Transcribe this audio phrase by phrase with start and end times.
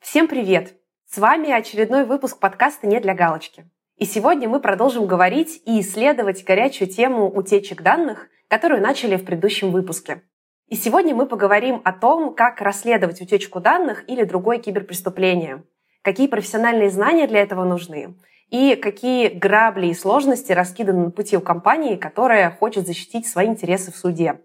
[0.00, 0.72] Всем привет!
[1.10, 3.66] С вами очередной выпуск подкаста «Не для галочки».
[3.98, 9.72] И сегодня мы продолжим говорить и исследовать горячую тему утечек данных, которую начали в предыдущем
[9.72, 10.22] выпуске.
[10.68, 15.64] И сегодня мы поговорим о том, как расследовать утечку данных или другое киберпреступление,
[16.00, 18.14] какие профессиональные знания для этого нужны
[18.48, 23.92] и какие грабли и сложности раскиданы на пути у компании, которая хочет защитить свои интересы
[23.92, 24.40] в суде.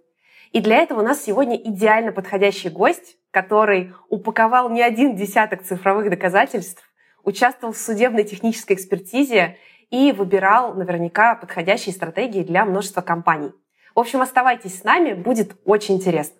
[0.51, 6.09] И для этого у нас сегодня идеально подходящий гость, который упаковал не один десяток цифровых
[6.09, 6.83] доказательств,
[7.23, 9.57] участвовал в судебной технической экспертизе
[9.89, 13.51] и выбирал наверняка подходящие стратегии для множества компаний.
[13.95, 16.37] В общем, оставайтесь с нами, будет очень интересно.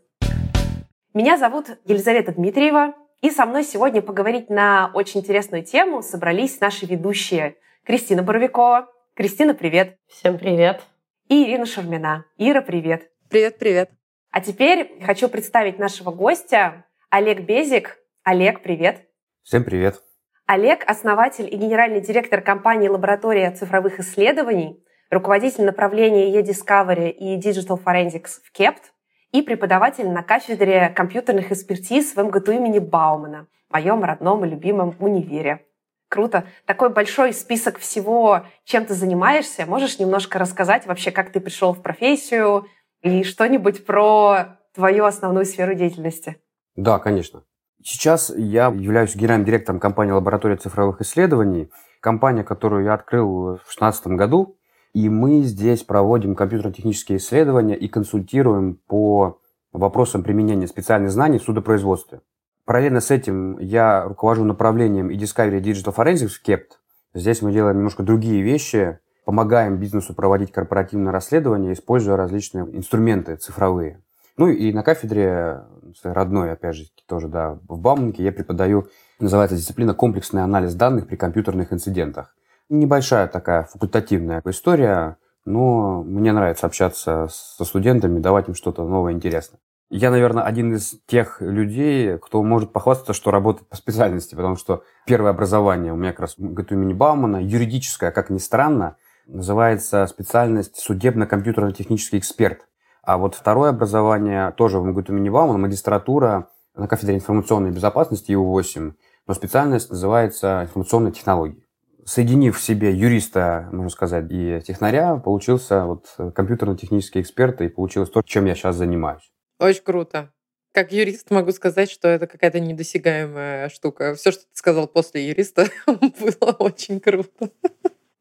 [1.13, 6.85] Меня зовут Елизавета Дмитриева, и со мной сегодня поговорить на очень интересную тему собрались наши
[6.85, 8.87] ведущие Кристина Боровикова.
[9.15, 9.97] Кристина, привет.
[10.07, 10.83] Всем привет.
[11.27, 12.25] И Ирина Шурмина.
[12.37, 13.09] Ира, привет.
[13.29, 13.96] Привет, привет.
[14.37, 17.97] А теперь хочу представить нашего гостя Олег Безик.
[18.23, 19.07] Олег, привет.
[19.41, 20.03] Всем привет.
[20.45, 28.39] Олег– основатель и генеральный директор компании «Лаборатория цифровых исследований», руководитель направления e-discovery и digital forensics
[28.43, 28.93] в КЕПТ
[29.31, 35.65] и преподаватель на кафедре компьютерных экспертиз в МГТУ имени Баумана, моем родном и любимом универе.
[36.09, 36.45] Круто.
[36.65, 39.65] Такой большой список всего, чем ты занимаешься.
[39.65, 42.67] Можешь немножко рассказать вообще, как ты пришел в профессию
[43.01, 46.37] и что-нибудь про твою основную сферу деятельности?
[46.75, 47.43] Да, конечно.
[47.83, 51.71] Сейчас я являюсь генеральным директором компании «Лаборатория цифровых исследований».
[51.99, 54.57] Компания, которую я открыл в 2016 году,
[54.93, 62.21] и мы здесь проводим компьютерно-технические исследования и консультируем по вопросам применения специальных знаний в судопроизводстве.
[62.65, 66.79] Параллельно с этим я руковожу направлением e-discovery Digital Forensics в КЕПТ.
[67.13, 74.01] Здесь мы делаем немножко другие вещи, помогаем бизнесу проводить корпоративное расследование, используя различные инструменты цифровые.
[74.37, 75.63] Ну и на кафедре
[76.01, 78.87] родной, опять же, тоже, да, в Бауманке я преподаю,
[79.19, 82.37] называется дисциплина «Комплексный анализ данных при компьютерных инцидентах».
[82.69, 89.59] Небольшая такая факультативная история, но мне нравится общаться со студентами, давать им что-то новое, интересное.
[89.89, 94.83] Я, наверное, один из тех людей, кто может похвастаться, что работает по специальности, потому что
[95.05, 98.95] первое образование у меня как раз ГТУ имени Баумана, юридическое, как ни странно,
[99.27, 102.67] называется специальность судебно-компьютерно-технический эксперт.
[103.03, 108.93] А вот второе образование тоже в МГТУ имени Баумана, магистратура на кафедре информационной безопасности ИУ-8,
[109.27, 111.67] но специальность называется информационные технологии
[112.07, 118.21] соединив в себе юриста, можно сказать, и технаря, получился вот компьютерно-технический эксперт, и получилось то,
[118.21, 119.29] чем я сейчас занимаюсь.
[119.59, 120.31] Очень круто.
[120.71, 124.15] Как юрист могу сказать, что это какая-то недосягаемая штука.
[124.15, 127.49] Все, что ты сказал после юриста, было очень круто.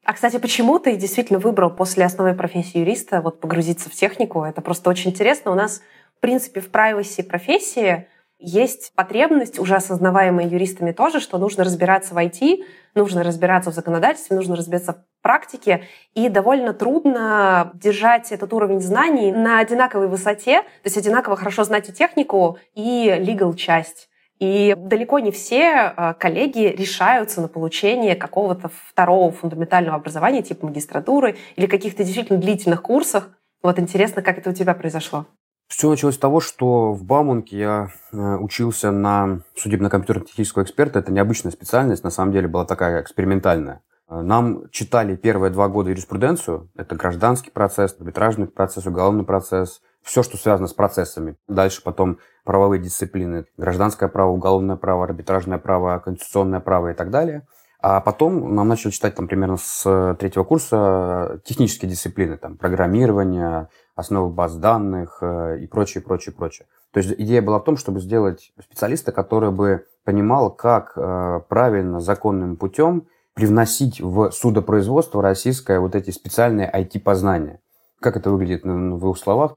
[0.06, 4.44] А, кстати, почему ты действительно выбрал после основной профессии юриста вот погрузиться в технику?
[4.44, 5.50] Это просто очень интересно.
[5.50, 5.82] У нас,
[6.16, 8.06] в принципе, в privacy профессии
[8.38, 12.62] есть потребность, уже осознаваемая юристами тоже, что нужно разбираться в IT,
[12.94, 15.82] нужно разбираться в законодательстве, нужно разбираться в практике,
[16.14, 21.88] и довольно трудно держать этот уровень знаний на одинаковой высоте, то есть одинаково хорошо знать
[21.88, 24.05] и технику, и legal часть.
[24.38, 31.36] И далеко не все э, коллеги решаются на получение какого-то второго фундаментального образования, типа магистратуры
[31.56, 33.30] или каких-то действительно длительных курсах.
[33.62, 35.26] Вот интересно, как это у тебя произошло?
[35.68, 41.00] Все началось с того, что в Бауманке я э, учился на судебно-компьютерно-технического эксперта.
[41.00, 43.80] Это необычная специальность, на самом деле была такая экспериментальная.
[44.08, 46.70] Э, нам читали первые два года юриспруденцию.
[46.76, 49.80] Это гражданский процесс, арбитражный процесс, уголовный процесс.
[50.06, 51.34] Все, что связано с процессами.
[51.48, 53.44] Дальше потом правовые дисциплины.
[53.56, 57.44] Гражданское право, уголовное право, арбитражное право, конституционное право и так далее.
[57.80, 64.32] А потом нам начали читать там примерно с третьего курса технические дисциплины, там программирование, основы
[64.32, 66.68] баз данных э, и прочее, прочее, прочее.
[66.92, 71.98] То есть идея была в том, чтобы сделать специалиста, который бы понимал, как э, правильно,
[72.00, 77.60] законным путем привносить в судопроизводство российское вот эти специальные IT-познания.
[78.00, 79.56] Как это выглядит в двух словах?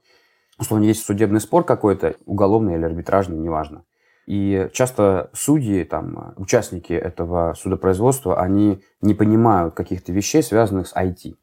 [0.60, 3.84] Условно, есть судебный спор какой-то, уголовный или арбитражный, неважно.
[4.26, 11.34] И часто судьи, там, участники этого судопроизводства, они не понимают каких-то вещей, связанных с IT.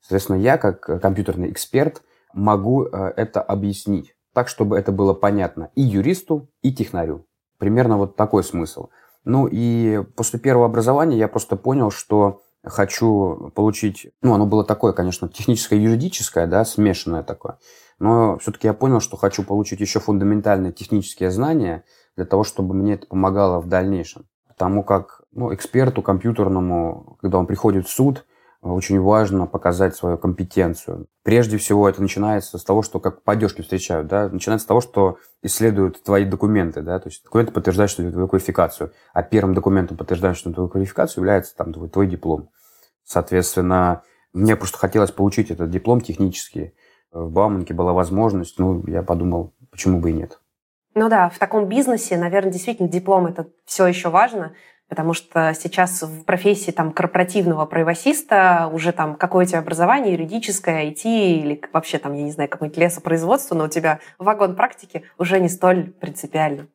[0.00, 2.02] Соответственно, я, как компьютерный эксперт,
[2.34, 7.24] могу э, это объяснить так, чтобы это было понятно и юристу, и технарю.
[7.58, 8.88] Примерно вот такой смысл.
[9.24, 14.92] Ну и после первого образования я просто понял, что хочу получить, ну оно было такое,
[14.92, 17.58] конечно, техническое юридическое, да, смешанное такое,
[17.98, 21.84] но все-таки я понял, что хочу получить еще фундаментальные технические знания
[22.16, 24.26] для того, чтобы мне это помогало в дальнейшем.
[24.48, 28.24] Потому как ну, эксперту компьютерному, когда он приходит в суд,
[28.62, 31.06] очень важно показать свою компетенцию.
[31.22, 34.80] Прежде всего, это начинается с того, что как по одежке встречают, да, начинается с того,
[34.80, 39.96] что исследуют твои документы, да, то есть документы подтверждают, что твою квалификацию, а первым документом,
[39.96, 42.48] подтверждающим твою квалификацию, является там твой, твой диплом.
[43.04, 44.02] Соответственно,
[44.32, 46.74] мне просто хотелось получить этот диплом технический.
[47.16, 50.38] В Бауманке была возможность, ну, я подумал, почему бы и нет.
[50.94, 54.52] Ну да, в таком бизнесе, наверное, действительно диплом это все еще важно,
[54.88, 60.90] потому что сейчас в профессии там корпоративного правосиста уже там какое у тебя образование, юридическое,
[60.90, 65.40] IT или вообще там, я не знаю, какое-нибудь лесопроизводство, но у тебя вагон практики уже
[65.40, 66.68] не столь принципиально.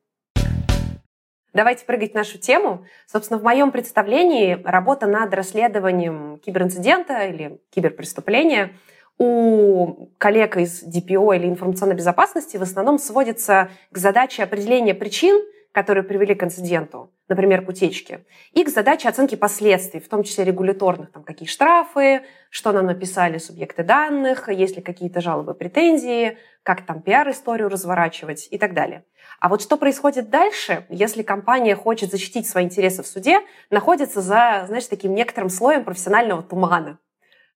[1.53, 2.85] Давайте прыгать в нашу тему.
[3.05, 8.71] Собственно, в моем представлении работа над расследованием киберинцидента или киберпреступления–
[9.17, 15.41] у коллег из DPO или информационной безопасности в основном сводится к задаче определения причин,
[15.71, 20.43] которые привели к инциденту, например, к утечке, и к задаче оценки последствий, в том числе
[20.43, 26.85] регуляторных, там, какие штрафы, что нам написали субъекты данных, есть ли какие-то жалобы, претензии, как
[26.85, 29.05] там пиар-историю разворачивать и так далее.
[29.39, 34.65] А вот что происходит дальше, если компания хочет защитить свои интересы в суде, находится за,
[34.67, 36.99] знаешь, таким некоторым слоем профессионального тумана.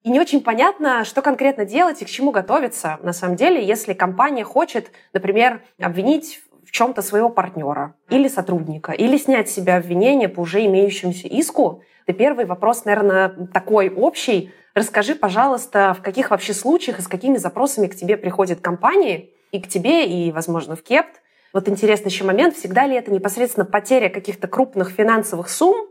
[0.06, 3.94] И не очень понятно, что конкретно делать и к чему готовиться, на самом деле, если
[3.94, 10.30] компания хочет, например, обвинить в чем-то своего партнера или сотрудника, или снять с себя обвинение
[10.30, 11.82] по уже имеющемуся иску.
[12.06, 14.52] Это первый вопрос, наверное, такой общий.
[14.76, 19.60] Расскажи, пожалуйста, в каких вообще случаях и с какими запросами к тебе приходят компании, и
[19.60, 21.20] к тебе, и, возможно, в КЕПТ.
[21.52, 25.88] Вот интересный еще момент, всегда ли это непосредственно потеря каких-то крупных финансовых сумм,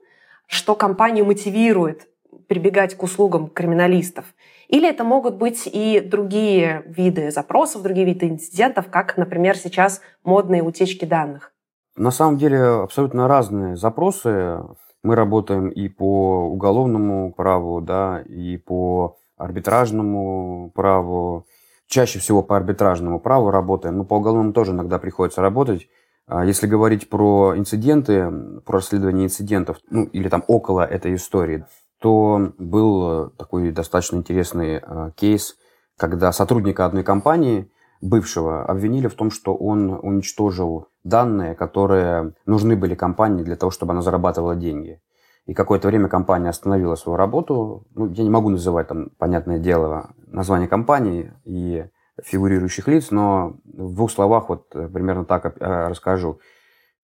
[0.47, 2.07] что компанию мотивирует
[2.49, 4.25] прибегать к услугам криминалистов.
[4.69, 10.63] Или это могут быть и другие виды запросов, другие виды инцидентов, как, например, сейчас модные
[10.63, 11.53] утечки данных.
[11.97, 14.59] На самом деле абсолютно разные запросы.
[15.03, 21.47] Мы работаем и по уголовному праву, да, и по арбитражному праву.
[21.87, 25.89] Чаще всего по арбитражному праву работаем, но по уголовному тоже иногда приходится работать.
[26.27, 28.31] А если говорить про инциденты,
[28.65, 31.67] про расследование инцидентов, ну или там около этой истории,
[32.05, 35.57] то был э, такой достаточно интересный э, кейс,
[35.97, 37.73] когда сотрудника одной компании,
[38.03, 43.93] бывшего, обвинили в том, что он уничтожил данные, которые нужны были компании для того, чтобы
[43.93, 45.01] она зарабатывала деньги.
[45.47, 47.87] И какое-то время компания остановила свою работу.
[47.95, 51.87] Ну, я не могу называть там, понятное дело, название компании и
[52.23, 56.39] фигурирующих лиц, но в двух словах вот э, примерно так расскажу.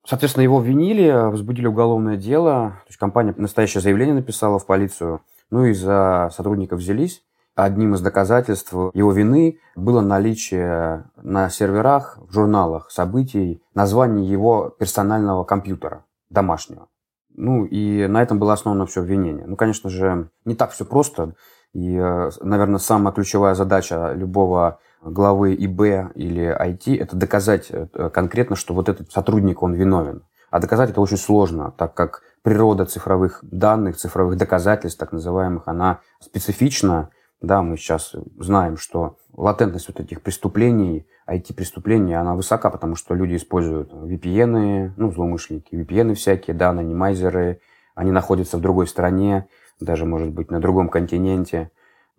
[0.07, 2.81] Соответственно, его обвинили, возбудили уголовное дело.
[2.85, 5.21] То есть компания настоящее заявление написала в полицию.
[5.51, 7.23] Ну и за сотрудников взялись.
[7.55, 15.45] Одним из доказательств его вины было наличие на серверах, в журналах событий названия его персонального
[15.45, 16.89] компьютера, домашнего.
[17.35, 19.47] Ну и на этом было основано все обвинение.
[19.47, 21.35] Ну, конечно же, не так все просто.
[21.73, 28.57] И, э, наверное, самая ключевая задача любого главы ИБ или IT, это доказать э, конкретно,
[28.57, 30.23] что вот этот сотрудник, он виновен.
[30.51, 36.01] А доказать это очень сложно, так как природа цифровых данных, цифровых доказательств, так называемых, она
[36.21, 37.11] специфична.
[37.41, 43.37] Да, мы сейчас знаем, что латентность вот этих преступлений, IT-преступлений, она высока, потому что люди
[43.37, 47.61] используют VPN, ну, злоумышленники, VPN всякие, да, анонимайзеры,
[47.95, 49.47] они находятся в другой стране,
[49.81, 51.71] даже, может быть, на другом континенте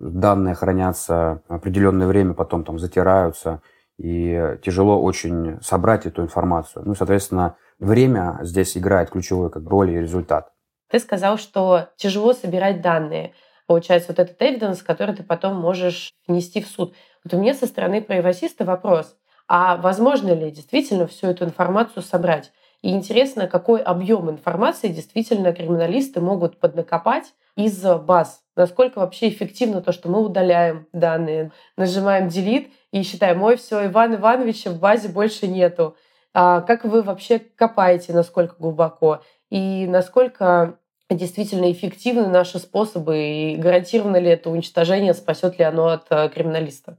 [0.01, 3.61] данные хранятся определенное время, потом там затираются,
[3.97, 6.83] и тяжело очень собрать эту информацию.
[6.85, 10.51] Ну, соответственно, время здесь играет ключевую как, роль и результат.
[10.89, 13.33] Ты сказал, что тяжело собирать данные.
[13.67, 16.95] Получается, вот этот evidence, который ты потом можешь внести в суд.
[17.23, 19.15] Вот у меня со стороны правосиста вопрос.
[19.47, 22.51] А возможно ли действительно всю эту информацию собрать?
[22.81, 28.41] И интересно, какой объем информации действительно криминалисты могут поднакопать из баз.
[28.55, 34.15] Насколько вообще эффективно то, что мы удаляем данные, нажимаем delete и считаем, ой, все, Иван
[34.15, 35.95] Ивановича в базе больше нету.
[36.33, 39.21] А как вы вообще копаете, насколько глубоко?
[39.49, 46.07] И насколько действительно эффективны наши способы, и гарантировано ли это уничтожение, спасет ли оно от
[46.09, 46.97] э, криминалиста?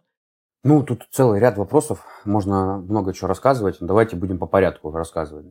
[0.65, 3.79] Ну, тут целый ряд вопросов, можно много чего рассказывать.
[3.81, 5.47] Давайте будем по порядку рассказывать.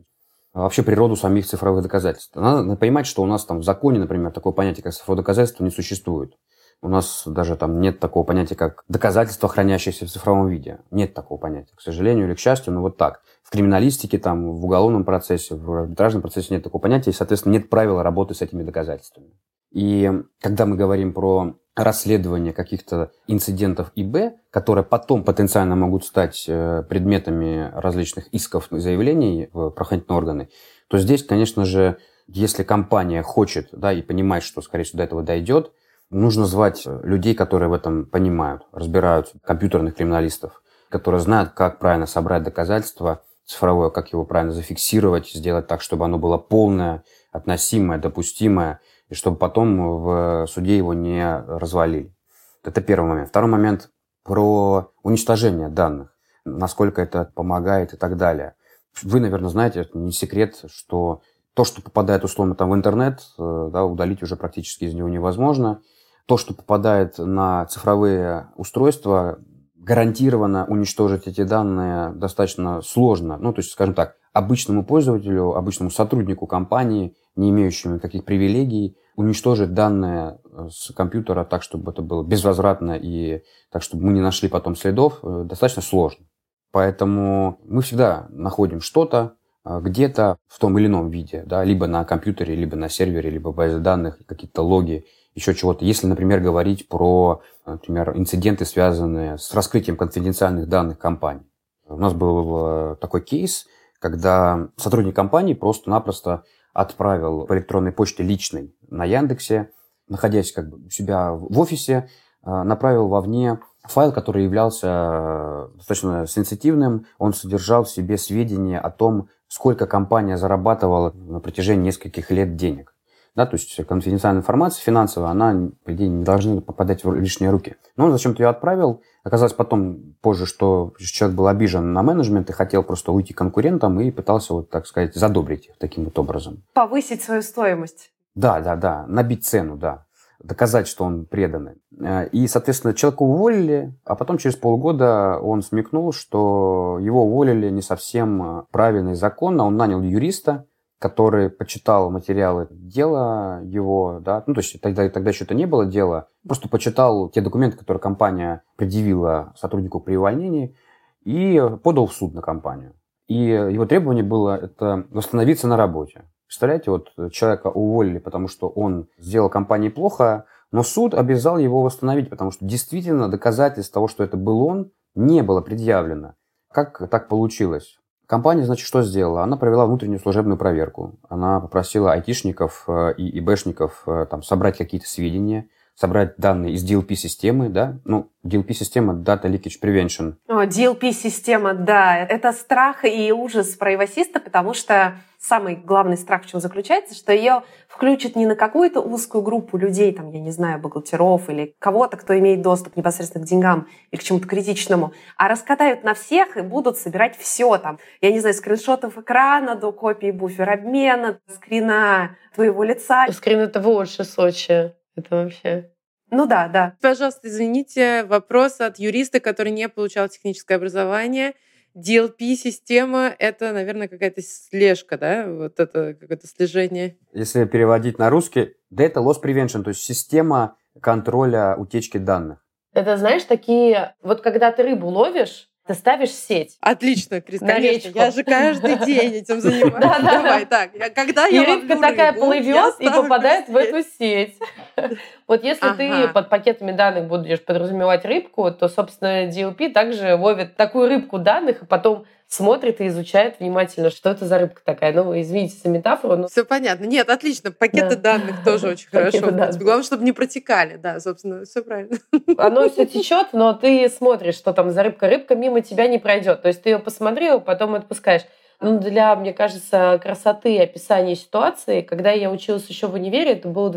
[0.52, 2.34] А вообще природу самих цифровых доказательств.
[2.36, 5.70] Надо понимать, что у нас там в законе, например, такое понятие, как цифровое доказательство, не
[5.70, 6.36] существует.
[6.82, 10.80] У нас даже там нет такого понятия, как доказательство, хранящееся в цифровом виде.
[10.90, 13.22] Нет такого понятия, к сожалению или к счастью, но вот так.
[13.44, 17.70] В криминалистике, там, в уголовном процессе, в арбитражном процессе нет такого понятия, и, соответственно, нет
[17.70, 19.30] правила работы с этими доказательствами.
[19.72, 20.10] И
[20.40, 27.70] когда мы говорим про расследование каких-то инцидентов ИБ, которые потом потенциально могут стать э, предметами
[27.74, 30.48] различных исков и заявлений в правоохранительные органы,
[30.88, 35.22] то здесь, конечно же, если компания хочет да, и понимает, что, скорее всего, до этого
[35.22, 35.72] дойдет,
[36.12, 42.42] Нужно звать людей, которые в этом понимают, разбирают, компьютерных криминалистов, которые знают, как правильно собрать
[42.42, 48.80] доказательства цифровое, как его правильно зафиксировать, сделать так, чтобы оно было полное, относимое, допустимое,
[49.12, 52.16] и чтобы потом в суде его не развалили.
[52.64, 53.28] Это первый момент.
[53.28, 53.90] Второй момент
[54.24, 56.16] про уничтожение данных,
[56.46, 58.54] насколько это помогает и так далее.
[59.02, 61.20] Вы, наверное, знаете, это не секрет, что
[61.52, 65.82] то, что попадает условно там в интернет, э, да, удалить уже практически из него невозможно.
[66.24, 69.40] То, что попадает на цифровые устройства,
[69.74, 73.36] гарантированно уничтожить эти данные достаточно сложно.
[73.36, 79.74] Ну, то есть, скажем так, обычному пользователю, обычному сотруднику компании, не имеющему никаких привилегий, уничтожить
[79.74, 84.48] данные э, с компьютера так, чтобы это было безвозвратно и так, чтобы мы не нашли
[84.48, 86.26] потом следов, э, достаточно сложно.
[86.70, 89.34] Поэтому мы всегда находим что-то
[89.64, 93.52] э, где-то в том или ином виде, да, либо на компьютере, либо на сервере, либо
[93.52, 95.84] базе данных, какие-то логи, еще чего-то.
[95.84, 101.46] Если, например, говорить про, например, инциденты, связанные с раскрытием конфиденциальных данных компании.
[101.86, 103.66] У нас был такой кейс,
[103.98, 109.70] когда сотрудник компании просто-напросто отправил по электронной почте личной на Яндексе,
[110.08, 112.08] находясь как бы у себя в офисе,
[112.44, 117.06] э, направил вовне файл, который являлся э, достаточно сенситивным.
[117.18, 122.91] Он содержал в себе сведения о том, сколько компания зарабатывала на протяжении нескольких лет денег.
[123.34, 127.76] Да, то есть конфиденциальная информация финансовая, она, по идее, не должна попадать в лишние руки.
[127.96, 129.02] Но он зачем-то ее отправил.
[129.24, 134.10] Оказалось потом, позже, что человек был обижен на менеджмент и хотел просто уйти конкурентам и
[134.10, 136.62] пытался, вот, так сказать, задобрить их таким вот образом.
[136.74, 138.10] Повысить свою стоимость.
[138.34, 140.04] Да, да, да, набить цену, да
[140.42, 141.80] доказать, что он преданный.
[142.00, 147.82] Э, и, соответственно, человека уволили, а потом через полгода он смекнул, что его уволили не
[147.82, 149.64] совсем э, правильно и законно.
[149.64, 150.66] Он нанял юриста,
[151.02, 155.84] который почитал материалы дела его, да, ну, то есть тогда, тогда еще это не было
[155.84, 160.76] дела, просто почитал те документы, которые компания предъявила сотруднику при увольнении,
[161.24, 162.94] и подал в суд на компанию.
[163.26, 166.24] И его требование было это восстановиться на работе.
[166.46, 172.30] Представляете, вот человека уволили, потому что он сделал компании плохо, но суд обязал его восстановить,
[172.30, 176.34] потому что действительно доказательств того, что это был он, не было предъявлено.
[176.70, 177.98] Как так получилось?
[178.32, 179.42] Компания, значит, что сделала?
[179.42, 181.12] Она провела внутреннюю служебную проверку.
[181.28, 187.68] Она попросила айтишников э, и ИБшников э, там, собрать какие-то сведения, собрать данные из DLP-системы,
[187.68, 190.34] да, ну, DLP-система Data Leakage Prevention.
[190.48, 196.46] О, DLP-система, да, это страх и ужас про ивасиста, потому что самый главный страх в
[196.46, 200.80] чем заключается, что ее включат не на какую-то узкую группу людей, там, я не знаю,
[200.80, 206.04] бухгалтеров или кого-то, кто имеет доступ непосредственно к деньгам или к чему-то критичному, а раскатают
[206.04, 207.98] на всех и будут собирать все там.
[208.20, 213.26] Я не знаю, скриншотов экрана до копии буфер-обмена, скрина твоего лица.
[213.30, 214.94] Скрин— это больше Сочи.
[215.16, 215.90] Это вообще...
[216.30, 216.96] Ну да, да.
[217.02, 221.52] Пожалуйста, извините, вопрос от юриста, который не получал техническое образование.
[221.94, 225.46] DLP-система— это, наверное, какая-то слежка, да?
[225.46, 227.18] Вот это какое-то слежение.
[227.34, 232.64] Если переводить на русский, Data Loss Prevention, то есть система контроля утечки данных.
[232.94, 234.14] Это, знаешь, такие...
[234.22, 236.76] Вот когда ты рыбу ловишь, ты ставишь сеть.
[236.80, 238.10] Отлично, Крис, конечно.
[238.14, 240.22] Я же каждый день этим занимаюсь.
[240.22, 240.90] Давай, так.
[241.14, 244.56] Когда я И рыбка такая плывет и попадает в эту сеть.
[245.46, 251.08] Вот если ты под пакетами данных будешь подразумевать рыбку, то, собственно, DLP также ловит такую
[251.08, 255.14] рыбку данных, и потом смотрит и изучает внимательно, что это за рыбка такая.
[255.14, 256.36] Ну, извините за метафору.
[256.36, 256.48] Но...
[256.48, 257.06] Все понятно.
[257.06, 257.72] Нет, отлично.
[257.72, 258.36] Пакеты да.
[258.36, 259.50] данных тоже очень хорошо.
[259.78, 260.96] Главное, чтобы не протекали.
[260.96, 262.18] Да, собственно, все правильно.
[262.58, 265.28] Оно все течет, но ты смотришь, что там за рыбка.
[265.28, 266.60] Рыбка мимо тебя не пройдет.
[266.60, 268.42] То есть ты ее посмотрел, потом отпускаешь.
[268.80, 273.90] Ну, для, мне кажется, красоты описания ситуации, когда я училась еще в универе, это было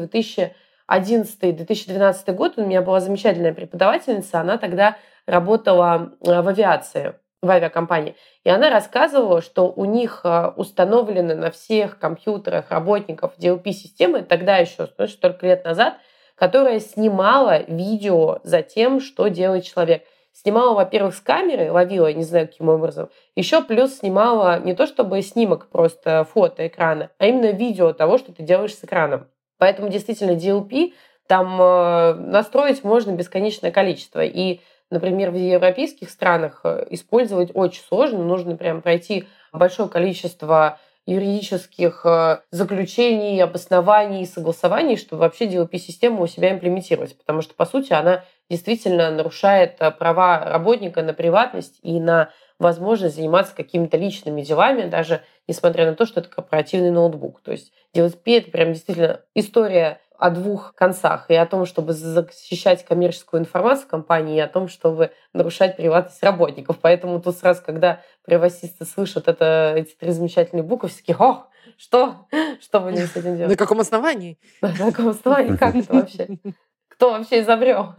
[0.90, 4.96] 2011-2012 год, у меня была замечательная преподавательница, она тогда
[5.26, 8.16] работала э, в авиации в авиакомпании.
[8.46, 14.88] И она рассказывала, что у них а, установлены на всех компьютерах работников DLP-системы, тогда еще,
[14.96, 15.96] знаешь, столько лет назад,
[16.36, 20.04] которая снимала видео за тем, что делает человек.
[20.32, 23.10] Снимала, во-первых, с камеры, ловила, не знаю, каким образом.
[23.36, 28.32] Еще плюс снимала не то чтобы снимок просто фото экрана, а именно видео того, что
[28.32, 29.28] ты делаешь с экраном.
[29.58, 30.94] Поэтому действительно DLP
[31.28, 34.24] там э, настроить можно бесконечное количество.
[34.24, 34.60] И
[34.92, 38.24] например, в европейских странах э, использовать очень сложно.
[38.24, 46.52] Нужно прям пройти большое количество юридических э, заключений, обоснований, согласований, чтобы вообще DLP-систему у себя
[46.52, 47.18] имплементировать.
[47.18, 53.16] Потому что, по сути, она действительно нарушает э, права работника на приватность и на возможность
[53.16, 57.42] заниматься какими-то личными делами, даже несмотря на то, что это корпоративный ноутбук.
[57.42, 61.26] То есть DLP— это прям действительно история о двух концах.
[61.30, 66.78] И о том, чтобы защищать коммерческую информацию компании, и о том, чтобы нарушать приватность работников.
[66.82, 72.28] Поэтому тут сразу, когда приватисты слышат это, эти три замечательные буквы, все такие, ох, что?
[72.62, 73.48] Что вы с этим делаете?
[73.48, 74.40] На каком основании?
[74.62, 75.58] На каком основании?
[75.58, 76.28] Как это вообще?
[76.88, 77.94] Кто вообще изобрел?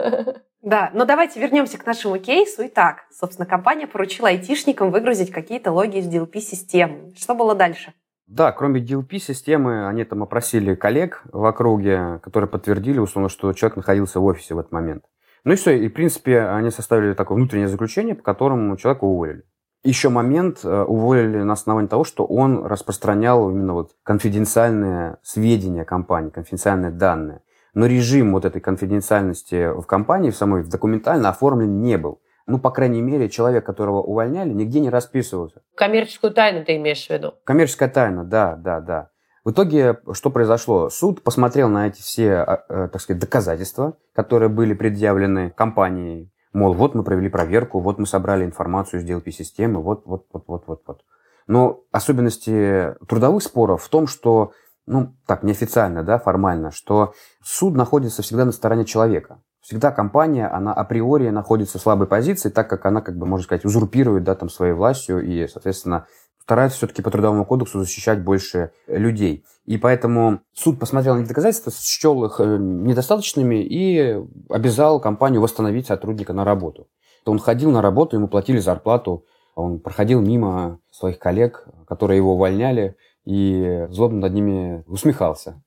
[0.63, 2.67] Да, но давайте вернемся к нашему кейсу.
[2.67, 7.15] Итак, собственно, компания поручила айтишникам выгрузить какие-то логи из DLP-системы.
[7.17, 7.93] Что было дальше?
[8.27, 14.19] Да, кроме DLP-системы, они там опросили коллег в округе, которые подтвердили, условно, что человек находился
[14.19, 15.05] в офисе в этот момент.
[15.45, 19.45] Ну и все, и в принципе они составили такое внутреннее заключение, по которому человека уволили.
[19.85, 26.31] Еще момент э, уволили на основании того, что он распространял именно вот конфиденциальные сведения компании,
[26.31, 27.43] конфиденциальные данные.
[27.75, 32.59] Но режим вот этой конфиденциальности в компании, в самой в документально оформлен не был ну,
[32.59, 35.63] по крайней мере, человек, которого увольняли, нигде не расписывался.
[35.75, 37.35] Коммерческую тайну ты имеешь в виду?
[37.45, 39.11] Коммерческая тайна, да, да, да.
[39.45, 40.89] В итоге, что произошло?
[40.89, 46.33] Суд посмотрел на эти все, а, э, так сказать, доказательства, которые были предъявлены компанией.
[46.53, 50.65] Мол, вот мы провели проверку, вот мы собрали информацию из DLP-системы, вот, вот, вот, вот,
[50.67, 51.03] вот, вот.
[51.47, 54.53] Но особенности трудовых споров в том, что,
[54.87, 60.73] ну, так, неофициально, да, формально, что суд находится всегда на стороне человека всегда компания, она
[60.73, 64.49] априори находится в слабой позиции, так как она, как бы, можно сказать, узурпирует, да, там,
[64.49, 66.07] своей властью и, соответственно,
[66.41, 69.45] старается все-таки по трудовому кодексу защищать больше людей.
[69.65, 76.33] И поэтому суд посмотрел на доказательства, счел их э, недостаточными и обязал компанию восстановить сотрудника
[76.33, 76.87] на работу.
[77.25, 79.25] Он ходил на работу, ему платили зарплату,
[79.57, 85.61] он проходил мимо своих коллег, которые его увольняли, и злобно над ними усмехался.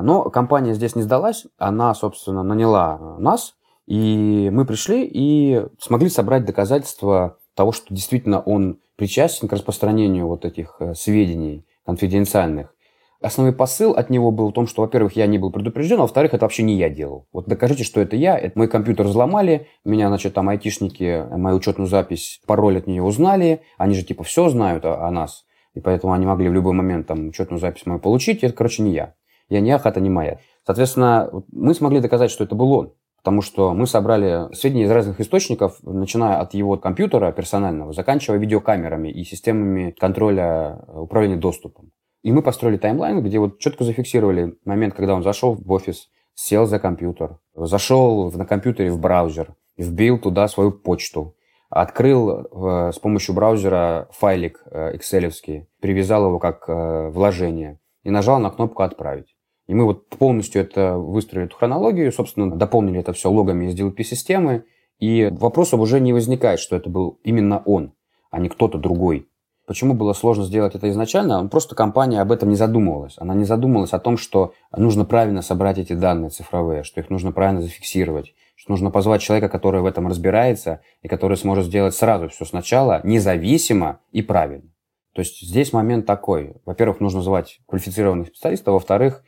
[0.00, 3.54] Но компания здесь не сдалась, она, собственно, наняла нас,
[3.86, 10.44] и мы пришли и смогли собрать доказательства того, что действительно он причастен к распространению вот
[10.44, 12.74] этих э, сведений конфиденциальных.
[13.20, 16.34] Основной посыл от него был в том, что, во-первых, я не был предупрежден, а во-вторых,
[16.34, 17.26] это вообще не я делал.
[17.32, 18.38] Вот докажите, что это я.
[18.38, 23.62] Это мой компьютер взломали, меня, значит, там айтишники, мою учетную запись, пароль от нее узнали.
[23.76, 25.46] Они же, типа, все знают о, о нас.
[25.74, 28.44] И поэтому они могли в любой момент там учетную запись мою получить.
[28.44, 29.14] Это, короче, не я.
[29.48, 30.38] Я не Ахат, а не моя.
[30.66, 32.92] Соответственно, мы смогли доказать, что это был он.
[33.18, 39.08] Потому что мы собрали сведения из разных источников, начиная от его компьютера персонального, заканчивая видеокамерами
[39.08, 41.90] и системами контроля э, управления доступом.
[42.22, 46.66] И мы построили таймлайн, где вот четко зафиксировали момент, когда он зашел в офис, сел
[46.66, 51.34] за компьютер, зашел на компьютере в браузер, вбил туда свою почту,
[51.70, 58.50] открыл э, с помощью браузера файлик э, excel привязал его как вложение и нажал на
[58.50, 59.37] кнопку «Отправить».
[59.68, 64.64] И мы вот полностью это выстроили, эту хронологию, собственно, дополнили это все логами из DLP-системы,
[64.98, 67.92] и вопросов уже не возникает, что это был именно он,
[68.30, 69.28] а не кто-то другой.
[69.66, 71.46] Почему было сложно сделать это изначально?
[71.48, 73.16] Просто компания об этом не задумывалась.
[73.18, 77.32] Она не задумывалась о том, что нужно правильно собрать эти данные цифровые, что их нужно
[77.32, 82.30] правильно зафиксировать, что нужно позвать человека, который в этом разбирается и который сможет сделать сразу
[82.30, 84.70] все сначала, независимо и правильно.
[85.14, 86.54] То есть здесь момент такой.
[86.64, 89.27] Во-первых, нужно звать квалифицированных специалистов, во-вторых, Э,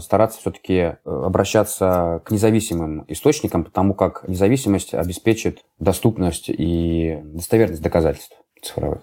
[0.00, 8.36] стараться все-таки э, обращаться к независимым источникам, потому как независимость обеспечит доступность и достоверность доказательств
[8.62, 9.02] цифровых.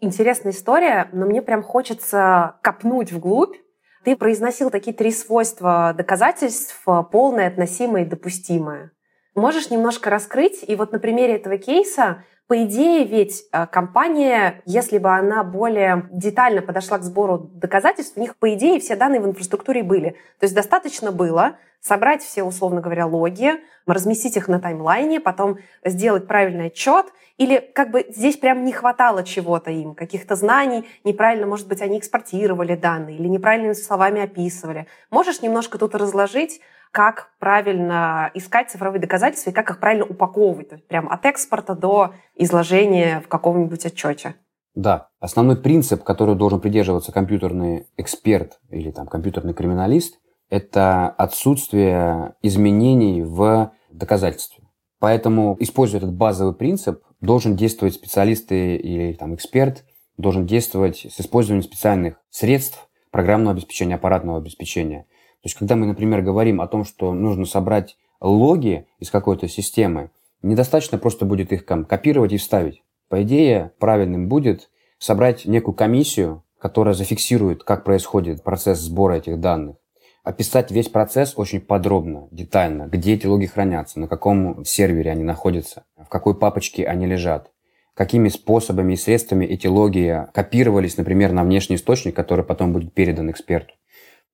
[0.00, 3.56] Интересная история, но мне прям хочется копнуть вглубь.
[4.04, 8.92] Ты произносил такие три свойства доказательств– полное, относимое и допустимое.
[9.34, 10.64] Можешь немножко раскрыть?
[10.66, 16.08] И вот на примере этого кейса по идее, ведь э, компания, если бы она более
[16.12, 20.10] детально подошла к сбору доказательств, у них, по идее, все данные в инфраструктуре были.
[20.38, 23.52] То есть достаточно было собрать все, условно говоря, логи,
[23.86, 27.06] разместить их на таймлайне, потом сделать правильный отчет,
[27.36, 31.98] или как бы здесь прям не хватало чего-то им, каких-то знаний, неправильно, может быть, они
[31.98, 34.86] экспортировали данные или неправильными словами описывали.
[35.10, 36.60] Можешь немножко тут разложить,
[36.92, 41.74] как правильно искать цифровые доказательства и как их правильно упаковывать, то есть прям от экспорта
[41.74, 44.36] до изложения в каком-нибудь отчете.
[44.74, 50.18] Да, основной принцип, который должен придерживаться компьютерный эксперт или там компьютерный криминалист,
[50.50, 54.64] это отсутствие изменений в доказательстве.
[54.98, 59.84] Поэтому, используя этот базовый принцип, должен действовать специалист или там, эксперт,
[60.16, 65.06] должен действовать с использованием специальных средств программного обеспечения, аппаратного обеспечения–
[65.46, 70.10] то есть, когда мы, например, говорим о том, что нужно собрать логи из какой-то системы,
[70.42, 72.82] недостаточно просто будет их там, копировать и вставить.
[73.08, 79.76] По идее, правильным будет собрать некую комиссию, которая зафиксирует, как происходит процесс сбора этих данных.
[80.24, 85.84] Описать весь процесс очень подробно, детально, где эти логи хранятся, на каком сервере они находятся,
[85.96, 87.52] в какой папочке они лежат,
[87.94, 93.30] какими способами и средствами эти логи копировались, например, на внешний источник, который потом будет передан
[93.30, 93.74] эксперту.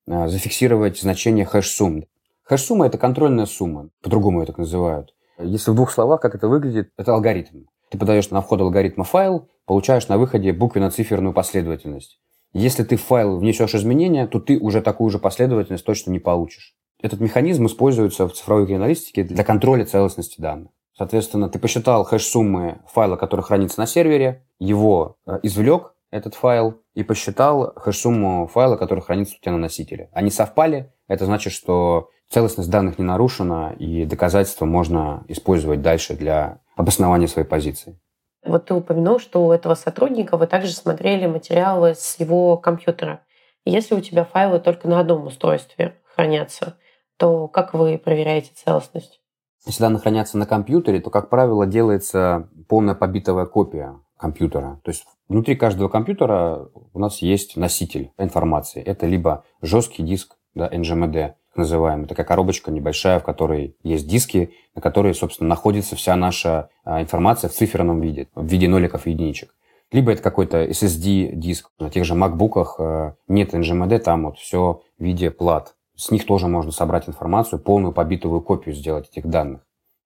[0.07, 2.05] Э, зафиксировать значение хэш-сумм.
[2.45, 5.15] Хэш-сумма– это контрольная сумма, по-другому ее так называют.
[5.39, 7.65] Если в двух словах, как это выглядит, это алгоритм.
[7.91, 12.21] Ты подаешь на вход алгоритма файл, получаешь на выходе буквенно-циферную последовательность.
[12.53, 16.75] Если ты в файл внесешь изменения, то ты уже такую же последовательность точно не получишь.
[17.01, 20.71] Этот механизм используется в цифровой криминалистике для контроля целостности данных.
[20.97, 27.03] Соответственно, ты посчитал хэш-суммы файла, который хранится на сервере, его э, извлек, этот файл, и
[27.03, 30.11] посчитал хэш-сумму файла, который хранится у тебя на носителе.
[30.13, 36.61] Они совпали, это значит, что целостность данных не нарушена, и доказательства можно использовать дальше для
[36.77, 37.99] обоснования своей позиции.
[38.45, 43.21] Вот ты упомянул, что у этого сотрудника вы также смотрели материалы с его компьютера.
[43.65, 46.77] Если у тебя файлы только на одном устройстве хранятся,
[47.17, 49.21] то как вы проверяете целостность?
[49.65, 54.81] Если данные хранятся на компьютере, то, как правило, делается полная побитовая копия компьютера.
[54.83, 58.83] То есть внутри каждого компьютера у нас есть носитель информации.
[58.83, 62.07] Это либо жесткий диск, да, NGMD, называемый.
[62.07, 67.49] Такая коробочка небольшая, в которой есть диски, на которой, собственно, находится вся наша а, информация
[67.49, 69.55] в циферном виде, в виде ноликов и единичек.
[69.91, 71.71] Либо это какой-то SSD-диск.
[71.79, 75.75] На тех же MacBook а, нет NGMD, там вот все в виде плат.
[75.95, 79.61] С них тоже можно собрать информацию, полную побитовую копию сделать этих данных.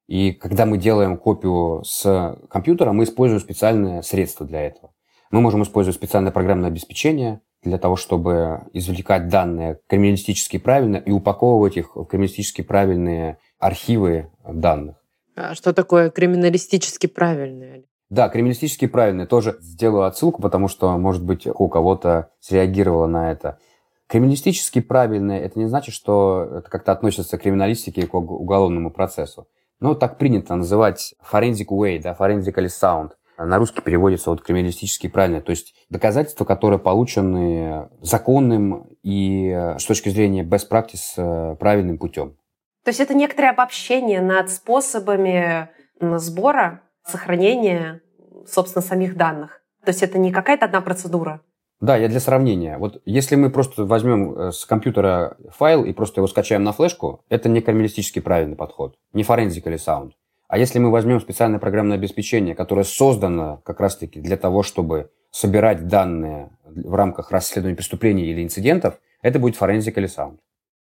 [0.08, 4.92] И когда мы делаем копию с компьютера, мы используем специальные средства для этого.
[5.30, 11.76] Мы можем использовать специальное программное обеспечение, для того, чтобы извлекать данные криминалистически правильно и упаковывать
[11.76, 14.96] их в криминалистически правильные архивы данных.
[15.34, 17.84] А что такое криминалистически правильные?
[18.08, 19.26] Да, криминалистически правильные.
[19.26, 23.58] Тоже сделаю отсылку, потому что, может быть, у кого-то среагировало на это.
[24.06, 29.48] Криминалистически правильные– это не значит, что это как-то относится к криминалистике и к уголовному процессу.
[29.80, 35.40] Ну, так принято называть forensic way, да, forensically sound– на русский переводится вот криминалистически правильно.
[35.40, 41.98] То есть доказательства, которые получены законным и э, с точки зрения best practice э, правильным
[41.98, 42.36] путем.
[42.84, 45.68] То есть это некоторое обобщение над способами
[46.00, 48.00] сбора, сохранения,
[48.46, 49.62] собственно, самих данных.
[49.84, 51.40] То есть это не какая-то одна процедура.
[51.80, 52.78] Да, я для сравнения.
[52.78, 57.24] Вот если мы просто возьмем э, с компьютера файл и просто его скачаем на флешку,
[57.28, 60.12] это не криминалистически правильный подход, не forensic или sound.
[60.48, 65.88] А если мы возьмем специальное программное обеспечение, которое создано как раз-таки для того, чтобы собирать
[65.88, 70.38] данные в рамках расследования преступлений или инцидентов, это будет forensic или sound.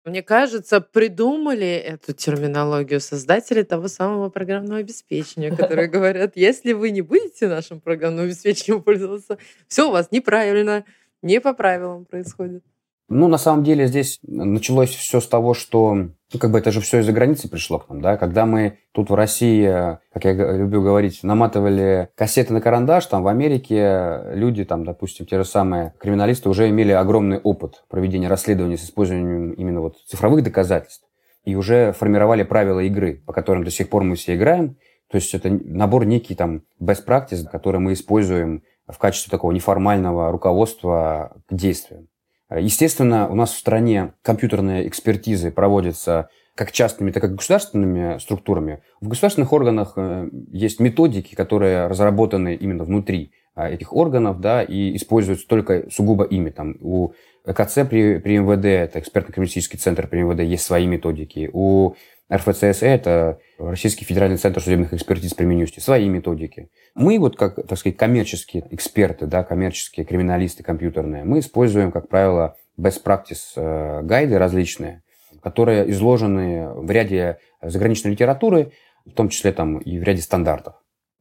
[0.04, 7.02] Мне кажется, придумали эту терминологию создатели того самого программного обеспечения, которые говорят, если вы не
[7.02, 10.84] будете нашим программным обеспечением пользоваться, все у вас неправильно,
[11.20, 12.64] не по правилам происходит.
[13.10, 16.82] Ну, на самом деле здесь началось все с того, что, ну, как бы это же
[16.82, 20.82] все из-за границы пришло к нам, да, когда мы тут в России, как я люблю
[20.82, 26.50] говорить, наматывали кассеты на карандаш, там в Америке люди, там, допустим, те же самые криминалисты
[26.50, 31.06] уже имели огромный опыт проведения расследований с использованием именно вот цифровых доказательств
[31.44, 34.76] и уже формировали правила игры, по которым до сих пор мы все играем.
[35.10, 40.30] То есть это набор некий там best practice, который мы используем в качестве такого неформального
[40.30, 42.08] руководства к действиям.
[42.50, 48.82] Естественно, у нас в стране компьютерные экспертизы проводятся как частными, так и государственными структурами.
[49.00, 54.96] В государственных органах э, есть методики, которые разработаны именно внутри а, этих органов, да, и
[54.96, 56.50] используются только сугубо ими.
[56.50, 57.12] Там, у
[57.44, 61.50] ЭКЦ при, при МВД, это экспертно-криминалистический центр при МВД, есть свои методики.
[61.52, 61.94] У
[62.32, 66.70] РФЦСЭ– это Российский федеральный центр судебных экспертиз применимости, свои методики.
[66.94, 72.56] Мы вот как, так сказать, коммерческие эксперты, да, коммерческие криминалисты компьютерные, мы используем, как правило,
[72.78, 75.02] best practice э, гайды различные,
[75.42, 78.72] которые изложены в ряде заграничной литературы,
[79.06, 80.74] в том числе там и в ряде стандартов.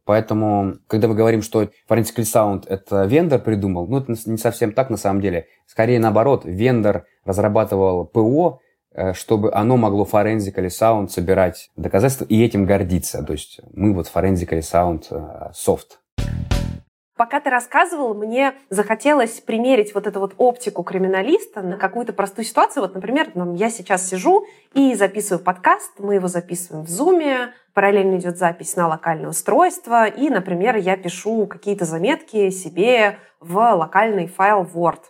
[0.03, 4.89] Поэтому, когда мы говорим, что Forensic Sound это вендор придумал, ну, это не совсем так
[4.89, 5.47] на самом деле.
[5.65, 8.61] Скорее наоборот, вендор разрабатывал ПО,
[9.13, 13.23] чтобы оно могло Forensic Sound собирать доказательства и этим гордиться.
[13.23, 15.99] То есть мы вот Forensic Sound э, софт.
[17.17, 22.83] Пока ты рассказывал, мне захотелось примерить вот эту вот оптику криминалиста на какую-то простую ситуацию.
[22.83, 28.37] Вот, например, я сейчас сижу и записываю подкаст, мы его записываем в Zoom, параллельно идет
[28.37, 35.01] запись на локальное устройство, и, например, я пишу какие-то заметки себе в локальный файл Word.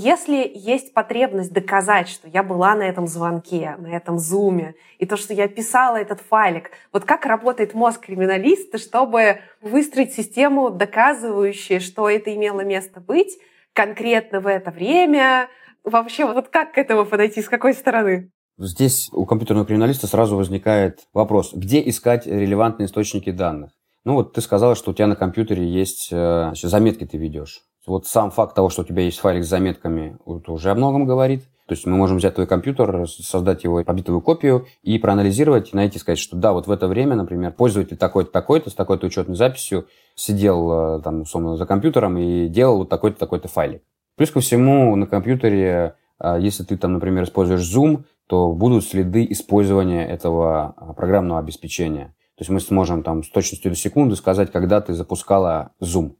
[0.00, 5.16] Если есть потребность доказать, что я была на этом звонке, на этом зуме, и то,
[5.16, 12.08] что я писала этот файлик, вот как работает мозг криминалиста, чтобы выстроить систему, доказывающую, что
[12.08, 13.38] это имело место быть
[13.72, 15.48] конкретно в это время,
[15.82, 18.30] вообще вот как к этому подойти, с какой стороны?
[18.56, 23.72] Здесь у компьютерного криминалиста сразу возникает вопрос, где искать релевантные источники данных?
[24.04, 27.64] Ну вот ты сказала, что у тебя на компьютере есть э, заметки ты ведешь.
[27.88, 31.06] Вот сам факт того, что у тебя есть файлик с заметками, вот уже о многом
[31.06, 31.44] говорит.
[31.66, 35.98] То есть мы можем взять твой компьютер, создать его побитовую копию и проанализировать, и найти,
[35.98, 39.86] сказать, что да, вот в это время, например, пользователь такой-то, такой-то, с такой-то учетной записью
[40.14, 43.82] сидел э, там, условно, за компьютером и делал вот такой-то, такой-то файлик.
[44.16, 49.26] Плюс ко всему на компьютере, э, если ты там, например, используешь Zoom, то будут следы
[49.30, 52.14] использования этого э, программного обеспечения.
[52.36, 56.12] То есть мы сможем там с точностью до секунды сказать, когда ты запускала Zoom.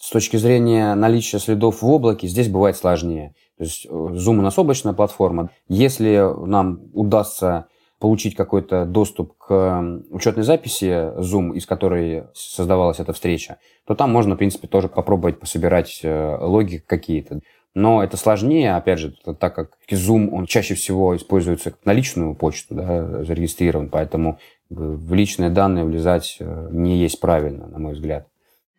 [0.00, 3.34] С точки зрения наличия следов в облаке, здесь бывает сложнее.
[3.58, 5.50] То есть э, Zoom у нас облачная платформа.
[5.68, 7.66] Если нам удастся
[7.98, 10.86] получить какой-то доступ к учетной записи
[11.20, 16.38] Zoom, из которой создавалась эта встреча, то там можно, в принципе, тоже попробовать пособирать э,
[16.40, 17.40] логи какие-то.
[17.74, 22.34] Но это сложнее, опять же, так как Zoom, он чаще всего используется как на личную
[22.34, 24.38] почту, да, зарегистрирован, поэтому
[24.70, 28.29] в личные данные влезать э, не есть правильно, на мой взгляд.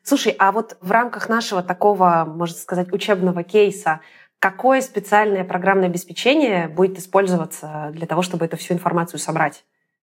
[0.04, 4.02] Слушай, а вот в рамках нашего такого, можно сказать, учебного кейса,
[4.40, 9.64] какое специальное программное обеспечение будет использоваться для того, чтобы эту всю информацию собрать?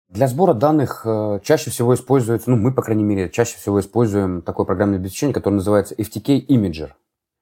[0.08, 4.42] Для сбора данных э, чаще всего используется, ну, мы, по крайней мере, чаще всего используем
[4.42, 6.90] такое программное обеспечение, которое называется FTK Imager.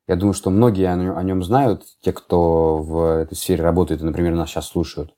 [0.06, 4.34] Я думаю, что многие о нем знают, те, кто в этой сфере работает и, например,
[4.34, 5.14] нас сейчас слушают.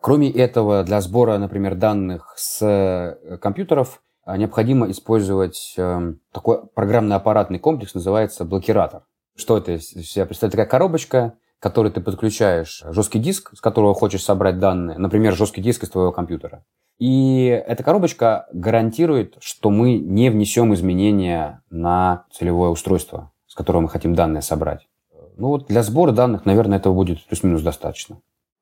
[0.00, 4.00] Кроме этого, для сбора, например, данных с э, компьютеров
[4.36, 9.02] необходимо использовать эм, такой программно-аппаратный комплекс, называется блокиратор.
[9.36, 10.52] Что это из себя представляет?
[10.52, 15.62] Такая коробочка, к которой ты подключаешь жесткий диск, с которого хочешь собрать данные, например, жесткий
[15.62, 16.64] диск из твоего компьютера.
[16.98, 23.88] И эта коробочка гарантирует, что мы не внесем изменения на целевое устройство, с которого мы
[23.88, 24.88] хотим данные собрать.
[25.36, 28.18] Ну вот для сбора данных, наверное, этого будет плюс-минус достаточно.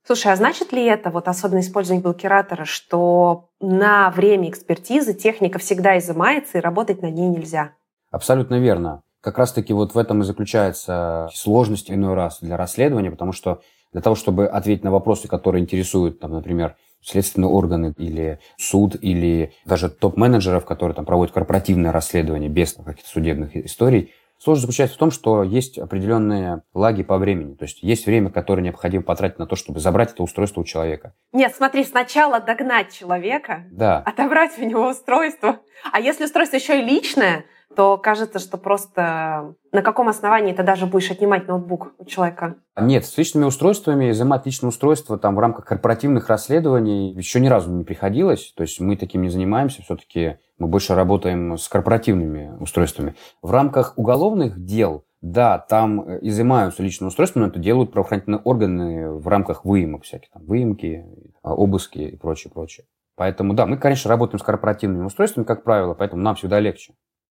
[0.07, 5.99] Слушай, а значит ли это, вот особенно использование блокиратора, что на время экспертизы техника всегда
[5.99, 7.73] изымается и работать на ней нельзя?
[8.13, 9.03] Абсолютно верно.
[9.21, 14.01] Как раз-таки вот в этом и заключается сложность иной раз для расследования, потому что для
[14.01, 19.89] того, чтобы ответить на вопросы, которые интересуют, там, например, следственные органы или суд, или даже
[19.91, 25.43] топ-менеджеров, которые там проводят корпоративное расследование без каких-то судебных историй, Сложность заключается в том, что
[25.43, 27.55] есть определенные лаги по времени.
[27.55, 31.15] То есть есть время, которое необходимо потратить на то, чтобы забрать это устройство у человека.
[31.33, 33.99] Нет, смотри, сначала догнать человека, да.
[34.01, 35.61] отобрать у него устройство.
[35.93, 37.45] А если устройство еще и личное,
[37.75, 42.57] то кажется, что просто на каком основании ты даже будешь отнимать ноутбук у человека?
[42.79, 47.71] Нет, с личными устройствами изымать личное устройство там в рамках корпоративных расследований еще ни разу
[47.71, 48.53] не приходилось.
[48.57, 49.83] То есть мы таким не занимаемся.
[49.83, 53.15] Все-таки мы больше работаем с корпоративными устройствами.
[53.43, 59.27] В рамках уголовных дел да, там изымаются личные устройства, но это делают правоохранительные органы в
[59.29, 61.05] рамках выемок всяких, там, выемки,
[61.43, 62.87] обыски и прочее, прочее.
[63.17, 66.93] Поэтому, да, мы, конечно, работаем с корпоративными устройствами, как правило, поэтому нам всегда легче.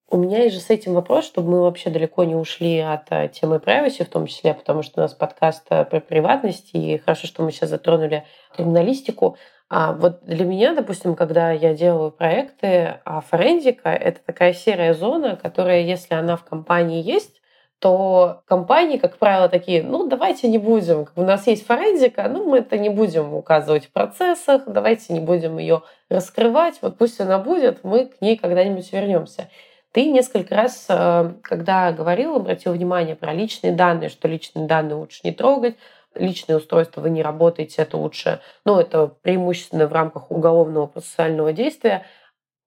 [0.10, 3.30] У меня есть же с этим вопрос, чтобы мы вообще далеко не ушли от э,
[3.30, 7.26] темы privacy в том числе, потому что у нас подкаст э, про приватность, и хорошо,
[7.26, 8.24] что мы сейчас затронули
[8.56, 9.38] криминалистику.
[9.76, 15.36] А вот для меня, допустим, когда я делаю проекты, а форензика— это такая серая зона,
[15.36, 17.42] которая, если она в компании есть,
[17.80, 22.60] то компании, как правило, такие, ну, давайте не будем, у нас есть форензика, ну, мы
[22.60, 27.84] это не будем указывать в процессах, давайте не будем ее раскрывать, вот пусть она будет,
[27.84, 29.50] мы к ней когда-нибудь вернемся.
[29.92, 35.22] Ты несколько раз, э, когда говорил, обратил внимание про личные данные, что личные данные лучше
[35.24, 35.78] не трогать,
[36.16, 42.06] личные устройства вы не работаете, это лучше, ну, это преимущественно в рамках уголовного процессуального действия.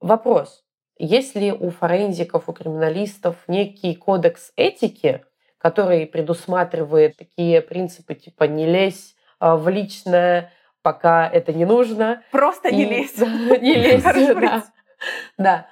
[0.01, 0.65] Вопрос.
[0.99, 5.25] Есть ли у форензиков, у криминалистов некий кодекс этики,
[5.59, 12.23] который предусматривает такие принципы типа «не лезь э, в личное, пока это не нужно».
[12.31, 13.19] Просто не лезь.
[13.61, 14.65] Не лезь, да.
[15.37, 15.67] Да.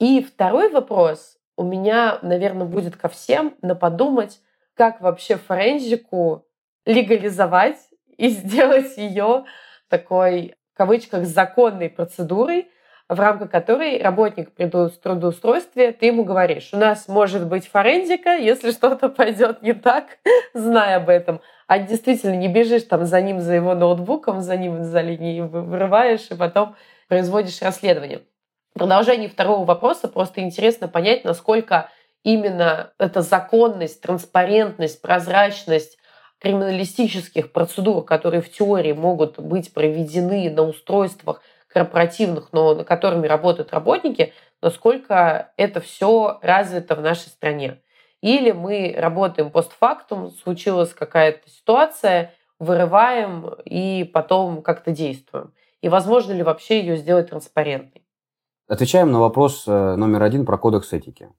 [0.00, 4.40] И второй вопрос у меня, наверное, будет ко всем на подумать,
[4.74, 6.46] как вообще форензику
[6.86, 7.78] легализовать
[8.16, 9.44] и сделать ее
[9.88, 12.68] такой, в кавычках, законной процедурой,
[13.08, 18.70] в рамках которой работник при трудоустройстве, ты ему говоришь, у нас может быть форензика, если
[18.72, 20.18] что-то пойдет не так,
[20.54, 21.40] знай об этом.
[21.66, 26.30] А действительно не бежишь там за ним, за его ноутбуком, за ним за линией вырываешь
[26.30, 26.76] и потом
[27.08, 28.22] производишь расследование.
[28.74, 31.90] В продолжении второго вопроса просто интересно понять, насколько
[32.22, 35.98] именно эта законность, транспарентность, прозрачность
[36.44, 43.72] криминалистических процедур, которые в теории могут быть проведены на устройствах корпоративных, но на которыми работают
[43.72, 47.80] работники, насколько это все развито в нашей стране.
[48.20, 55.54] Или мы работаем постфактум, случилась какая-то ситуация, вырываем и потом как-то действуем.
[55.80, 58.06] И возможно ли вообще ее сделать транспарентной?
[58.68, 61.30] Отвечаем на вопрос э, номер один про кодекс этики.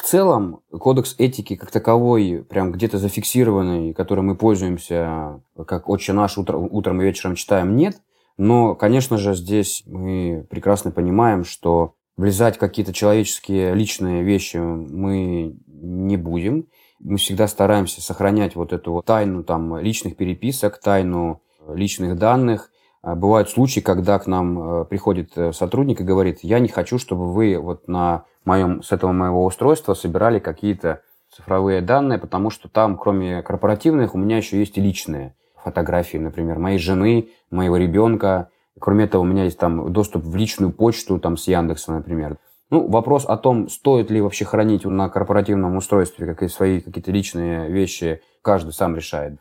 [0.00, 6.38] В целом, кодекс этики как таковой, прям где-то зафиксированный, которым мы пользуемся, как отче наш
[6.38, 8.00] утро, утром и вечером читаем, нет.
[8.38, 16.16] Но, конечно же, здесь мы прекрасно понимаем, что влезать какие-то человеческие личные вещи мы не
[16.16, 16.68] будем.
[16.98, 22.70] Мы всегда стараемся сохранять вот эту вот тайну там, личных переписок, тайну личных данных.
[23.02, 26.98] А бывают случаи, когда к нам э, приходит э, сотрудник и говорит, я не хочу,
[26.98, 31.02] чтобы вы вот на моем, с этого моего устройства собирали какие-то
[31.34, 36.58] цифровые данные, потому что там, кроме корпоративных, у меня еще есть и личные фотографии, например,
[36.58, 38.48] моей жены, моего ребенка.
[38.78, 42.38] Кроме этого, у меня есть там доступ в личную почту там, с Яндекса, например.
[42.70, 47.68] Ну, вопрос о том, стоит ли вообще хранить на корпоративном устройстве какие свои какие-то личные
[47.68, 49.38] вещи, каждый сам решает.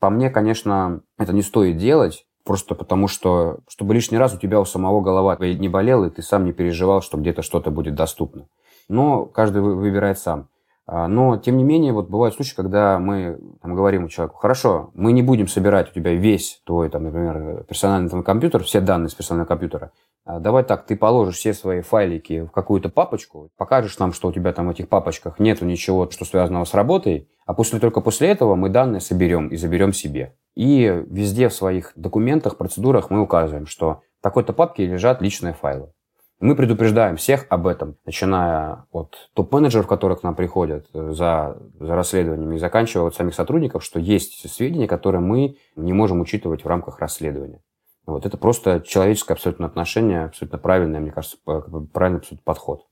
[0.00, 4.60] По мне, конечно, это не стоит делать, просто потому что, чтобы лишний раз у тебя
[4.60, 8.46] у самого голова не болела, и ты сам не переживал, что где-то что-то будет доступно.
[8.88, 10.48] Но каждый выбирает сам.
[10.92, 15.12] А, но, тем не менее, вот бывают случаи, когда мы там, говорим человеку, хорошо, мы
[15.12, 19.14] не будем собирать у тебя весь твой, там, например, персональный там, компьютер, все данные с
[19.14, 19.92] персонального компьютера.
[20.24, 24.32] А давай так, ты положишь все свои файлики в какую-то папочку, покажешь нам, что у
[24.32, 28.28] тебя там в этих папочках нету ничего, что связано с работой, а после, только после
[28.30, 30.34] этого мы данные соберем и заберем себе.
[30.56, 35.92] И везде в своих документах, процедурах мы указываем, что в такой-то папке лежат личные файлы.
[36.40, 41.94] Мы предупреждаем всех об этом, начиная от топ-менеджеров, которые к нам приходят э, за, за
[41.94, 46.66] расследованиями, и заканчивая от самих сотрудников, что есть сведения, которые мы не можем учитывать в
[46.66, 47.60] рамках расследования.
[48.06, 52.86] Вот это просто человеческое абсолютно отношение, абсолютно правильное, мне кажется, правильный абсолютно подход.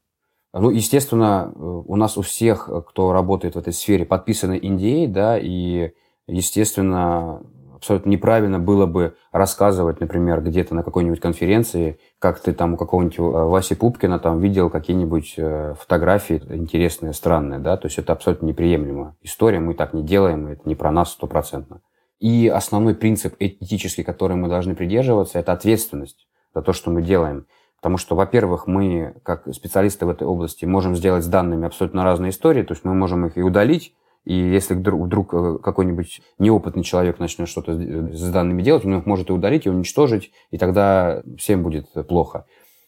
[0.53, 5.39] Ну, естественно, э, у нас у всех, кто работает в этой сфере, подписаны NDA, да,
[5.39, 5.93] и,
[6.27, 7.43] естественно,
[7.79, 13.19] абсолютно неправильно было бы рассказывать, например, где-то на какой-нибудь конференции, как ты там у какого-нибудь
[13.19, 18.47] э, Васи Пупкина там видел какие-нибудь э, фотографии интересные, странные, да, то есть это абсолютно
[18.47, 21.81] неприемлемая история, мы так не делаем, это не про нас стопроцентно.
[22.19, 27.47] И основной принцип этический, который мы должны придерживаться, это ответственность за то, что мы делаем.
[27.77, 32.31] Потому что, во-первых, мы, как специалисты в этой области, можем сделать с данными абсолютно разные
[32.31, 36.83] истории, то есть мы можем их и удалить, и если вдруг, вдруг э, какой-нибудь неопытный
[36.83, 41.23] человек начнет что-то с данными делать, он их может и удалить, и уничтожить, и тогда
[41.39, 42.45] всем будет плохо.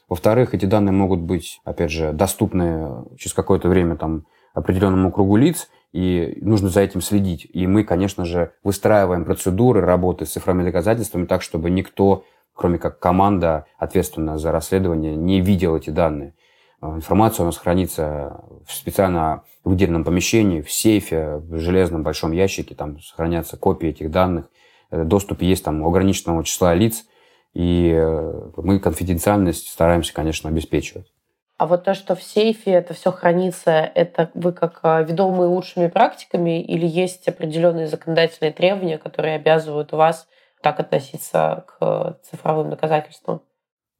[0.09, 5.69] Во-вторых, эти данные могут быть, опять же, доступны через какое-то время там, определенному кругу лиц,
[5.93, 7.49] и нужно за этим следить.
[7.53, 12.99] И мы, конечно же, выстраиваем процедуры работы с цифровыми доказательствами так, чтобы никто, кроме как
[12.99, 16.35] команда, ответственная за расследование, не видел эти данные.
[16.81, 22.75] А, информация у нас хранится в специально выделенном помещении, в сейфе, в железном большом ящике,
[22.75, 24.47] там сохранятся копии этих данных.
[24.91, 27.05] Э, доступ есть там ограниченного числа лиц,
[27.53, 31.13] и э, мы конфиденциальность стараемся, конечно, обеспечивать.
[31.59, 36.63] А вот то, что в сейфе это все хранится, это вы как ведомые лучшими практиками
[36.63, 40.27] или есть определенные законодательные требования, которые обязывают вас
[40.63, 43.43] так относиться к цифровым доказательствам?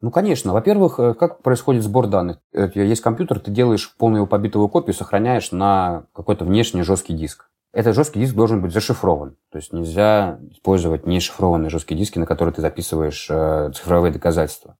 [0.01, 0.53] Ну, конечно.
[0.53, 2.39] Во-первых, э, как происходит сбор данных?
[2.75, 7.51] Есть компьютер, ты делаешь полную побитовую копию, сохраняешь на какой-то внешний жесткий диск.
[7.73, 9.37] Этот жесткий диск должен быть зашифрован.
[9.53, 14.77] То есть нельзя использовать нешифрованные жесткие диски, на которые ты записываешь э, цифровые доказательства.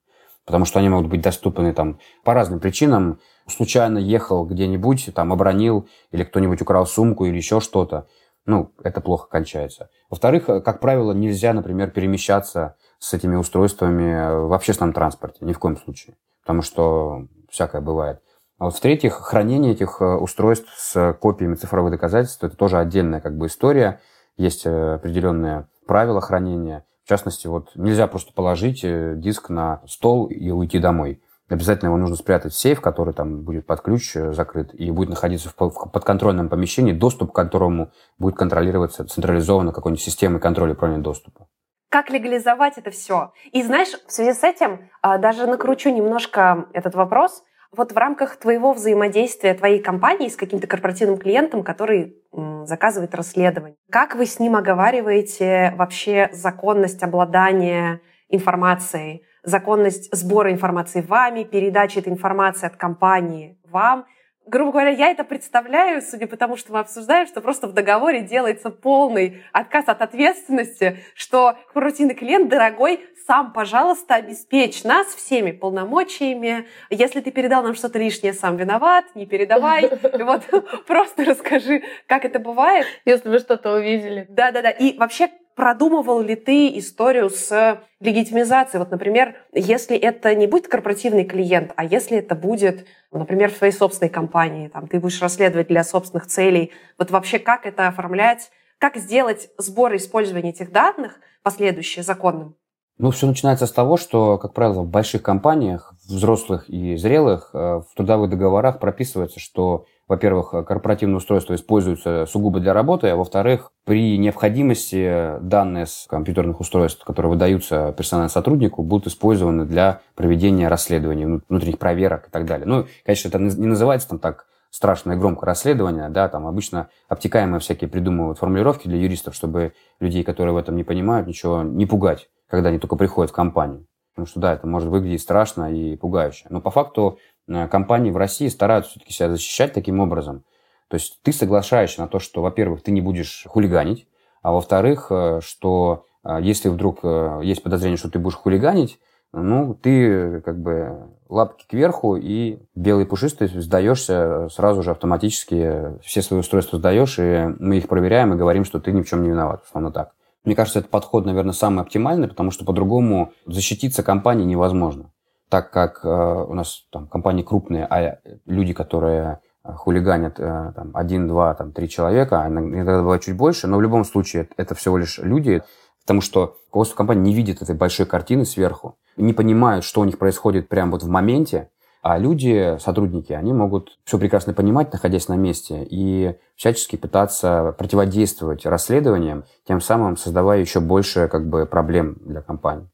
[0.47, 3.21] Потому что они могут быть доступны там по разным причинам.
[3.47, 8.07] Случайно ехал где-нибудь, там обронил, или кто-нибудь украл сумку или еще что-то.
[8.47, 9.91] Ну, это плохо кончается.
[10.09, 15.39] Во-вторых, э, как правило, нельзя, например, перемещаться с этими устройствами в общественном транспорте.
[15.45, 16.17] Ни в коем случае.
[16.43, 18.21] Потому что всякое бывает.
[18.59, 23.37] А вот в-третьих, хранение этих э, устройств с копиями цифровых доказательств– это тоже отдельная как
[23.37, 24.01] бы история.
[24.37, 26.85] Есть э, определенные правила хранения.
[27.05, 31.23] В частности, вот нельзя просто положить э, диск на стол и уйти домой.
[31.49, 35.49] Обязательно его нужно спрятать в сейф, который там будет под ключ закрыт и будет находиться
[35.49, 41.49] в подконтрольном помещении, доступ к которому будет контролироваться централизованно какой-нибудь системой контроля управления доступа
[41.91, 43.33] как легализовать это все.
[43.53, 47.43] И знаешь, в связи с этим а, даже накручу немножко этот вопрос.
[47.77, 52.17] Вот в рамках твоего взаимодействия твоей компании с каким-то корпоративным клиентом, который
[52.65, 61.45] заказывает расследование, как вы с ним оговариваете вообще законность обладания информацией, законность сбора информации вами,
[61.45, 64.07] передачи этой информации от компании вам–
[64.51, 68.21] грубо говоря, я это представляю, судя по тому, что мы обсуждаем, что просто в договоре
[68.23, 76.67] делается полный отказ от ответственности, что корпоративный клиент, дорогой, сам, пожалуйста, обеспечь нас всеми полномочиями.
[76.91, 79.89] Если ты передал нам что-то лишнее, сам виноват, не передавай.
[80.21, 80.43] Вот
[80.87, 82.87] просто расскажи, как это бывает.
[83.05, 84.27] Если вы что-то увидели.
[84.29, 84.71] Да-да-да.
[84.71, 85.31] И вообще
[85.61, 88.79] продумывал ли ты историю с легитимизацией?
[88.79, 93.75] Вот, например, если это не будет корпоративный клиент, а если это будет, например, в твоей
[93.75, 98.97] собственной компании, там, ты будешь расследовать для собственных целей, вот вообще как это оформлять, как
[98.97, 102.57] сделать сбор и использование этих данных последующие законным?
[103.03, 107.81] Ну, все начинается с того, что, как правило, в больших компаниях, взрослых и зрелых, э,
[107.81, 114.19] в трудовых договорах прописывается, что во-первых, корпоративное устройство используется сугубо для работы, а во-вторых, при
[114.19, 121.79] необходимости данные с компьютерных устройств, которые выдаются персональному сотруднику, будут использованы для проведения расследований, внутренних
[121.79, 122.67] проверок и так далее.
[122.67, 127.89] Ну, конечно, это не называется там так страшное громкое расследование, да, там обычно обтекаемые всякие
[127.89, 132.69] придумывают формулировки для юристов, чтобы людей, которые в этом не понимают, ничего не пугать, когда
[132.69, 133.87] они только приходят в компанию.
[134.13, 136.47] Потому что, да, это может выглядеть страшно и пугающе.
[136.51, 137.19] Но по факту
[137.51, 140.45] Э, компании в России стараются все-таки себя защищать таким образом.
[140.89, 144.07] То есть ты соглашаешься на то, что, во-первых, ты не будешь хулиганить,
[144.43, 147.05] а во-вторых, э, что э, если вдруг
[147.43, 148.99] есть подозрение, что ты будешь хулиганить,
[149.33, 156.41] ну, ты как бы лапки кверху и белый пушистый сдаешься сразу же автоматически, все свои
[156.41, 159.63] устройства сдаешь, и мы их проверяем и говорим, что ты ни в чем не виноват,
[159.63, 160.15] условно так.
[160.45, 165.13] Мне кажется, этот подход, наверное, самый оптимальный, потому что по-другому защититься компании невозможно.
[165.49, 170.93] Так как э, у нас там компании крупные, а люди, которые э, хулиганят э, там,
[170.95, 174.75] один, два, там, три человека, а иногда бывает чуть больше, но в любом случае это
[174.75, 175.63] всего лишь люди,
[176.03, 180.19] потому что руководство компании не видит этой большой картины сверху, не понимают, что у них
[180.19, 181.69] происходит прямо вот в моменте,
[182.03, 188.65] а люди, сотрудники, они могут все прекрасно понимать, находясь на месте, и всячески пытаться противодействовать
[188.65, 192.89] расследованиям, тем самым создавая еще больше как бы, проблем для компании.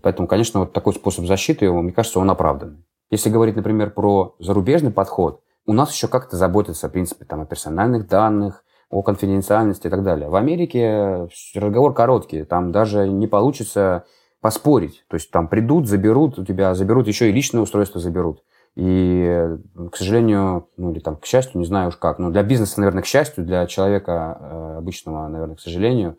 [0.00, 2.84] Поэтому, конечно, вот такой способ защиты, мне кажется, он оправданный.
[3.10, 7.46] Если говорить, например, про зарубежный подход, у нас еще как-то заботятся, в принципе, там, о
[7.46, 10.28] персональных данных, о конфиденциальности и так далее.
[10.28, 14.04] В Америке разговор короткий, там даже не получится
[14.40, 15.04] поспорить.
[15.08, 18.42] То есть там придут, заберут у тебя, заберут еще и личное устройство заберут.
[18.74, 19.58] И,
[19.90, 23.02] к сожалению, ну или там, к счастью, не знаю уж как, но для бизнеса, наверное,
[23.02, 26.16] к счастью, для человека э, обычного, наверное, к сожалению,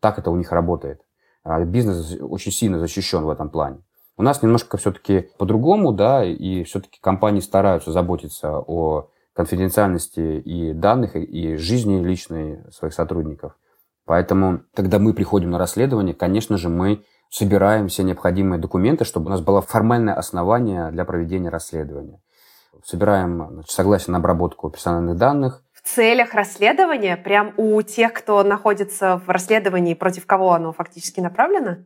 [0.00, 1.00] так это у них работает.
[1.44, 3.78] А бизнес очень сильно защищен в этом плане.
[4.16, 11.16] У нас немножко все-таки по-другому, да, и все-таки компании стараются заботиться о конфиденциальности и данных,
[11.16, 13.56] и жизни личной своих сотрудников.
[14.04, 19.30] Поэтому, когда мы приходим на расследование, конечно же, мы собираем все необходимые документы, чтобы у
[19.30, 22.20] нас было формальное основание для проведения расследования.
[22.84, 29.28] Собираем значит, согласие на обработку персональных данных, целях расследования, прям у тех, кто находится в
[29.28, 31.84] расследовании, против кого оно фактически направлено?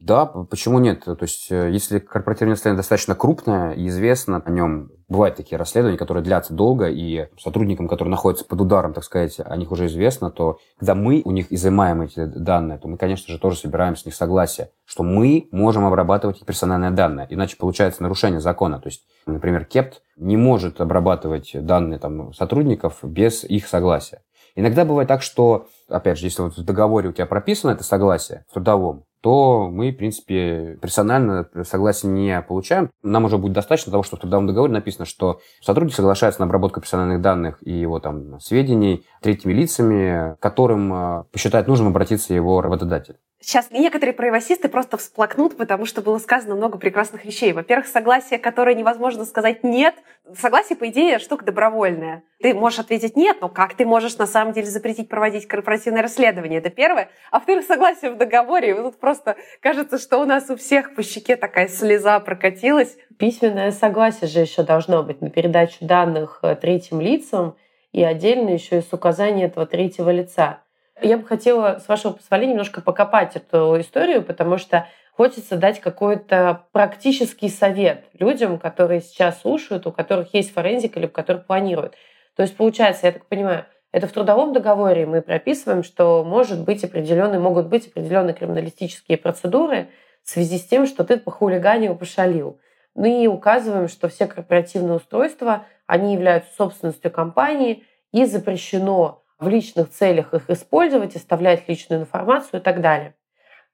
[0.00, 1.04] Да, почему нет?
[1.04, 5.98] То есть, э, если корпоративное расследование достаточно крупное и известно о нем, бывают такие расследования,
[5.98, 10.30] которые длятся долго, и сотрудникам, которые находятся под ударом, так сказать, о них уже известно,
[10.30, 14.06] то когда мы у них изымаем эти данные, то мы, конечно же, тоже собираем с
[14.06, 17.26] них согласие, что мы можем обрабатывать их персональные данные.
[17.28, 18.80] Иначе получается нарушение закона.
[18.80, 24.22] То есть, например, КЕПТ не может обрабатывать данные там, сотрудников без их согласия.
[24.54, 28.44] Иногда бывает так, что, опять же, если вот в договоре у тебя прописано это согласие
[28.50, 32.90] в трудовом, то мы, в принципе, персонально согласие не получаем.
[33.02, 36.80] Нам уже будет достаточно того, что в трудовом договоре написано, что сотрудник соглашается на обработку
[36.80, 43.16] персональных данных и его там сведений третьими лицами, которым э, посчитает нужным обратиться его работодатель.
[43.42, 47.54] Сейчас некоторые правосисты просто всплакнут, потому что было сказано много прекрасных вещей.
[47.54, 49.94] Во-первых, согласие, которое невозможно сказать «нет».
[50.38, 52.22] Согласие, по идее, штука добровольная.
[52.42, 56.58] Ты можешь ответить «нет», но как ты можешь на самом деле запретить проводить корпоративное расследование?
[56.58, 57.08] Это первое.
[57.30, 58.72] А во-вторых, согласие в договоре.
[58.72, 62.94] И тут просто кажется, что у нас у всех по щеке такая слеза прокатилась.
[63.18, 67.56] Письменное согласие же еще должно быть на передачу данных э, третьим лицам
[67.92, 70.60] и отдельно еще и с указанием этого третьего лица.
[71.02, 76.66] Я бы хотела, с вашего позволения, немножко покопать эту историю, потому что хочется дать какой-то
[76.72, 81.94] практический совет людям, которые сейчас слушают, у которых есть форензик или у которых планируют.
[82.36, 86.84] То есть, получается, я так понимаю, это в трудовом договоре мы прописываем, что может быть
[86.84, 89.88] определенные, могут быть определенные криминалистические процедуры
[90.22, 92.60] в связи с тем, что ты по хулиганию пошалил.
[92.94, 99.90] Ну и указываем, что все корпоративные устройства, они являются собственностью компании и запрещено в личных
[99.90, 103.14] целях их использовать, оставлять личную информацию и так далее.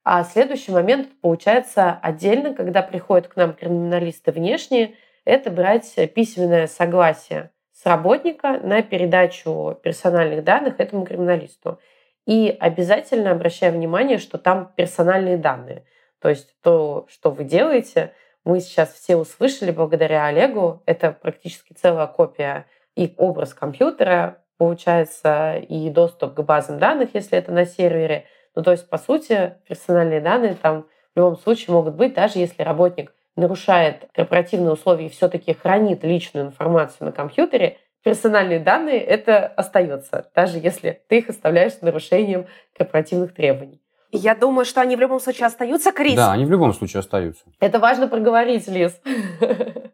[0.03, 4.95] А следующий момент получается отдельно, когда приходят к нам криминалисты внешние,
[5.25, 11.79] это брать письменное согласие с работника на передачу персональных данных этому криминалисту.
[12.25, 15.85] И обязательно обращая внимание, что там персональные данные.
[16.19, 18.13] То есть то, что вы делаете,
[18.43, 20.81] мы сейчас все услышали благодаря Олегу.
[20.85, 22.65] Это практически целая копия
[22.95, 28.71] и образ компьютера, получается и доступ к базам данных, если это на сервере, Ну, то
[28.71, 34.09] есть, по сути, персональные данные там в любом случае могут быть, даже если работник нарушает
[34.13, 41.01] корпоративные условия и все-таки хранит личную информацию на компьютере, персональные данные это остается, даже если
[41.07, 43.81] ты их оставляешь с нарушением корпоративных требований.
[44.11, 46.15] Я думаю, что они в любом случае остаются, Крис.
[46.15, 47.43] Да, они в любом случае остаются.
[47.59, 48.99] Это важно проговорить, Лиз.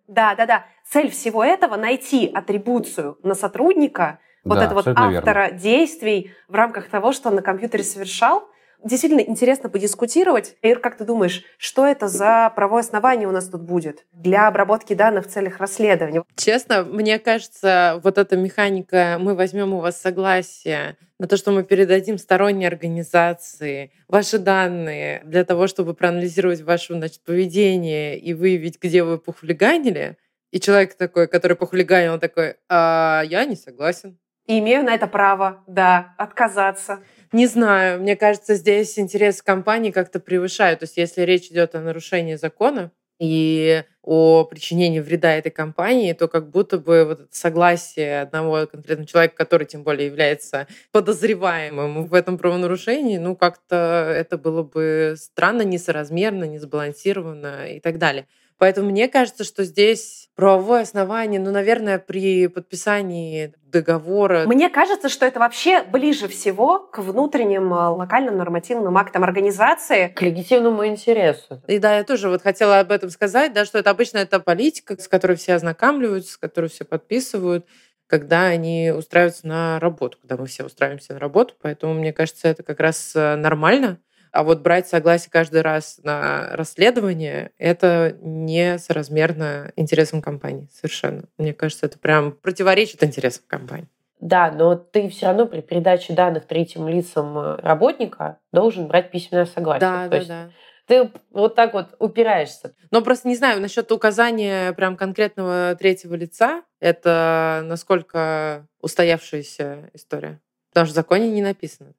[0.08, 0.66] Да, да, да.
[0.88, 6.90] Цель всего этого найти атрибуцию на сотрудника, вот Да, это вот автора действий в рамках
[6.90, 8.48] того, что он на компьютере совершал.
[8.84, 10.58] Действительно интересно подискутировать.
[10.62, 14.94] Ир, как ты думаешь, что это за правовое основание у нас тут будет для обработки
[14.94, 16.24] данных в целях расследования?
[16.36, 21.64] Честно, мне кажется, вот эта механика, мы возьмем у вас согласие на то, что мы
[21.64, 29.04] передадим сторонней организации ваши данные для того, чтобы проанализировать ваше значит, поведение и выявить, где
[29.04, 30.18] вы похулиганили.
[30.52, 34.18] И человек такой, который похулиганил, он такой, а я не согласен.
[34.46, 37.00] И имею на это право, да, отказаться.
[37.32, 40.82] Не знаю, мне кажется, здесь интерес компании как-то превышают.
[40.82, 46.28] То есть если речь идет о нарушении закона и о причинении вреда этой компании, то
[46.28, 52.38] как будто бы вот согласие одного конкретного человека, который тем более является подозреваемым в этом
[52.38, 58.28] правонарушении, ну как-то это было бы странно, несоразмерно, несбалансированно и так далее.
[58.58, 64.46] Поэтому мне кажется, что здесь правовое основание, ну, наверное, при подписании договора.
[64.46, 70.10] Мне кажется, что это вообще ближе всего к внутренним э, локальным нормативным актам организации.
[70.16, 71.62] К легитимному интересу.
[71.68, 75.00] И да, я тоже вот хотела об этом сказать, да, что это обычно это политика,
[75.00, 77.66] с которой все ознакомливаются, с которой все подписывают,
[78.08, 81.56] когда они устраиваются на работу, когда мы все устраиваемся на работу.
[81.62, 84.00] Поэтому, мне кажется, это как раз э, нормально.
[84.34, 91.26] А вот брать согласие каждый раз на расследование— это не соразмерно интересам компании совершенно.
[91.38, 93.88] Мне кажется, это прям противоречит интересам компании.
[94.20, 99.46] Да, но ты все равно при передаче данных третьим лицам э, работника должен брать письменное
[99.46, 99.82] согласие.
[99.82, 100.50] Да, То да, есть да.
[100.88, 102.74] Ты вот так вот упираешься.
[102.90, 110.42] Но просто не знаю, насчет указания прям конкретного третьего лица, это насколько устоявшаяся история.
[110.70, 111.94] Потому что в законе не написано.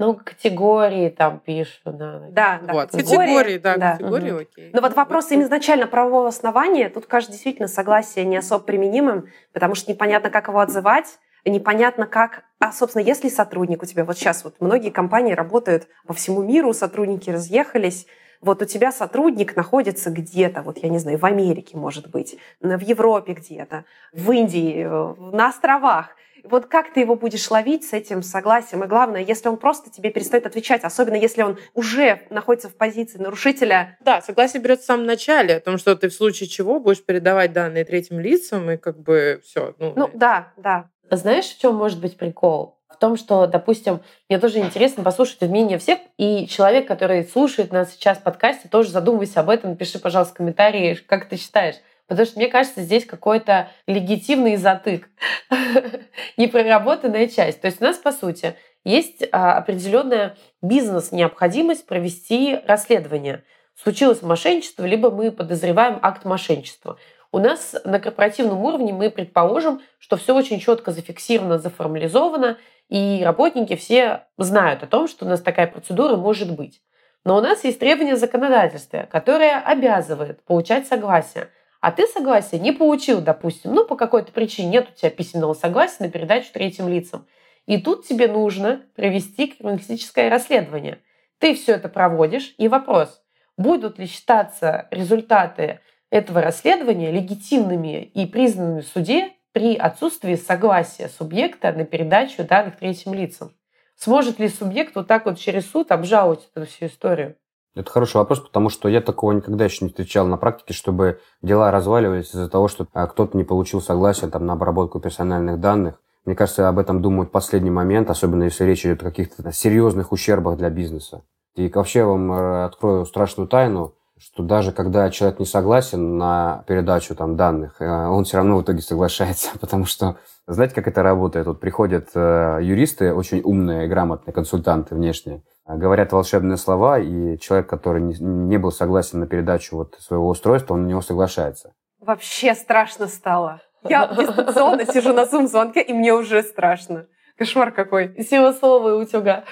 [0.00, 1.82] Ну, категории там пишут.
[1.84, 3.92] Да, Да, да, вот, категории, категории, да, да.
[3.92, 4.40] категории, Мгм.
[4.40, 4.70] окей.
[4.72, 9.74] Но вот вопрос именно изначально правового основания, тут кажется действительно согласие не особо применимым, потому
[9.74, 12.44] что непонятно, как его отзывать, непонятно, как...
[12.60, 14.06] А, собственно, если сотрудник у тебя...
[14.06, 18.06] Вот сейчас вот многие компании работают по всему миру, сотрудники разъехались,
[18.40, 22.80] вот у тебя сотрудник находится где-то, вот я не знаю, в Америке, может быть, в
[22.80, 23.84] Европе где-то,
[24.14, 26.16] в Индии, э, на островах.
[26.44, 28.84] Вот как ты его будешь ловить с этим согласием?
[28.84, 33.18] И главное, если он просто тебе перестает отвечать, особенно если он уже находится в позиции
[33.18, 37.04] нарушителя, Да, согласие берется в самом начале, о том, что ты в случае чего будешь
[37.04, 39.74] передавать данные третьим лицам, и как бы все.
[39.78, 42.76] Ну, ну да, да, А Знаешь, в чем может быть прикол?
[42.88, 47.92] В том, что, допустим, мне тоже интересно послушать мнение всех, и человек, который слушает нас
[47.92, 51.76] сейчас в подкасте, тоже задумывайся об этом, пиши, пожалуйста, в комментарии, как ты считаешь.
[52.10, 55.08] Потому что, мне кажется, здесь какой-то легитимный затык,
[56.36, 57.60] непроработанная часть.
[57.60, 63.44] То есть у нас, по сути, есть а, определенная бизнес-необходимость провести расследование.
[63.80, 66.98] Случилось мошенничество, либо мы подозреваем акт мошенничества.
[67.30, 72.58] У нас на корпоративном уровне мы предположим, что все очень четко зафиксировано, заформализовано,
[72.88, 76.82] и работники все знают о том, что у нас такая процедура может быть.
[77.24, 81.50] Но у нас есть требования законодательства, которое обязывает получать согласие.
[81.80, 85.96] А ты согласие не получил, допустим, ну по какой-то причине нет у тебя письменного согласия
[86.00, 87.26] на передачу третьим лицам.
[87.66, 90.98] И тут тебе нужно провести криминалистическое расследование.
[91.38, 93.22] Ты все это проводишь, и вопрос,
[93.56, 101.72] будут ли считаться результаты этого расследования легитимными и признанными в суде при отсутствии согласия субъекта
[101.72, 103.52] на передачу данных третьим лицам.
[103.96, 107.36] Сможет ли субъект вот так вот через суд обжаловать эту всю историю?
[107.74, 111.70] Это хороший вопрос, потому что я такого никогда еще не встречал на практике, чтобы дела
[111.70, 116.00] разваливались из-за того, что а, кто-то не получил согласия там, на обработку персональных данных.
[116.24, 120.12] Мне кажется, об этом думают в последний момент, особенно если речь идет о каких-то серьезных
[120.12, 121.22] ущербах для бизнеса.
[121.54, 127.14] И вообще вам э, открою страшную тайну, что даже когда человек не согласен на передачу
[127.14, 130.16] там, данных, э, он все равно в итоге соглашается, потому что
[130.46, 131.46] знаете, как это работает?
[131.46, 137.68] Вот приходят э, юристы, очень умные, грамотные консультанты внешние, э, говорят волшебные слова, и человек,
[137.68, 141.72] который не, не был согласен на передачу вот своего устройства, он на него соглашается.
[142.00, 143.60] вообще страшно стало.
[143.88, 147.06] Я дистанционно сижу на зум-звонке, и мне уже страшно.
[147.38, 148.14] Кошмар какой.
[148.22, 149.44] Сила слова и утюга.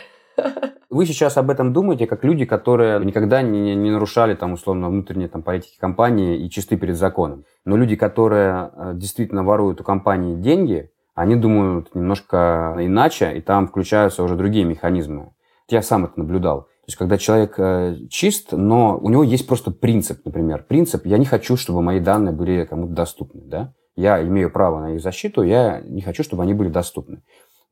[0.91, 5.29] Вы сейчас об этом думаете, как люди, которые никогда не, не нарушали там, условно, внутренние
[5.29, 7.45] там, политики компании и чисты перед законом.
[7.65, 13.69] Но люди, которые э, действительно воруют у компании деньги, они думают немножко иначе, и там
[13.69, 15.33] включаются уже другие механизмы.
[15.69, 16.63] Я сам это наблюдал.
[16.63, 20.65] То есть, когда человек э, чист, но у него есть просто принцип, например.
[20.67, 23.75] Принцип, я не хочу, чтобы мои данные были кому-то доступны, да?
[23.95, 27.23] Я имею право на их защиту, я не хочу, чтобы они были доступны.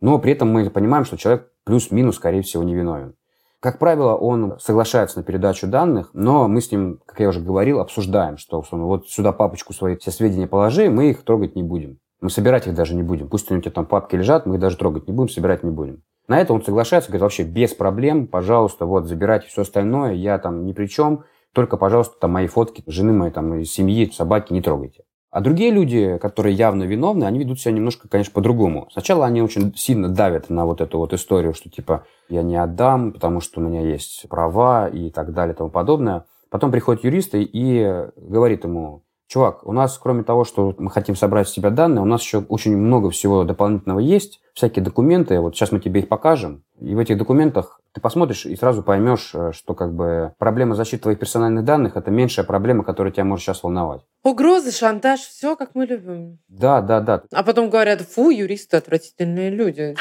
[0.00, 3.14] Но при этом мы понимаем, что человек плюс-минус, скорее всего, невиновен.
[3.60, 7.80] Как правило, он соглашается на передачу данных, но мы с ним, как я уже говорил,
[7.80, 11.98] обсуждаем, что условно, вот сюда папочку свои все сведения положи, мы их трогать не будем.
[12.20, 13.28] Мы собирать их даже не будем.
[13.28, 16.02] Пусть у тебя там папки лежат, мы их даже трогать не будем, собирать не будем.
[16.28, 20.64] На это он соглашается, говорит, вообще без проблем, пожалуйста, вот, забирайте все остальное, я там
[20.64, 25.04] ни при чем, только, пожалуйста, там мои фотки, жены моей, там, семьи, собаки не трогайте.
[25.36, 28.88] А другие люди, которые явно виновны, они ведут себя немножко, конечно, по-другому.
[28.90, 33.12] Сначала они очень сильно давят на вот эту вот историю, что типа я не отдам,
[33.12, 36.24] потому что у меня есть права и так далее и тому подобное.
[36.48, 41.50] Потом приходит юрист и говорит ему, чувак, у нас, кроме того, что мы хотим собрать
[41.50, 45.70] с тебя данные, у нас еще очень много всего дополнительного есть, всякие документы, вот сейчас
[45.70, 49.74] мы тебе их покажем, и в этих документах ты посмотришь и сразу поймешь, э, что
[49.74, 54.02] как бы проблема защиты твоих персональных данных– это меньшая проблема, которая тебя может сейчас волновать.
[54.22, 56.38] Угрозы, шантаж, все как мы любим.
[56.48, 57.22] Да, да, да.
[57.32, 59.96] А потом говорят, фу, юристы отвратительные люди.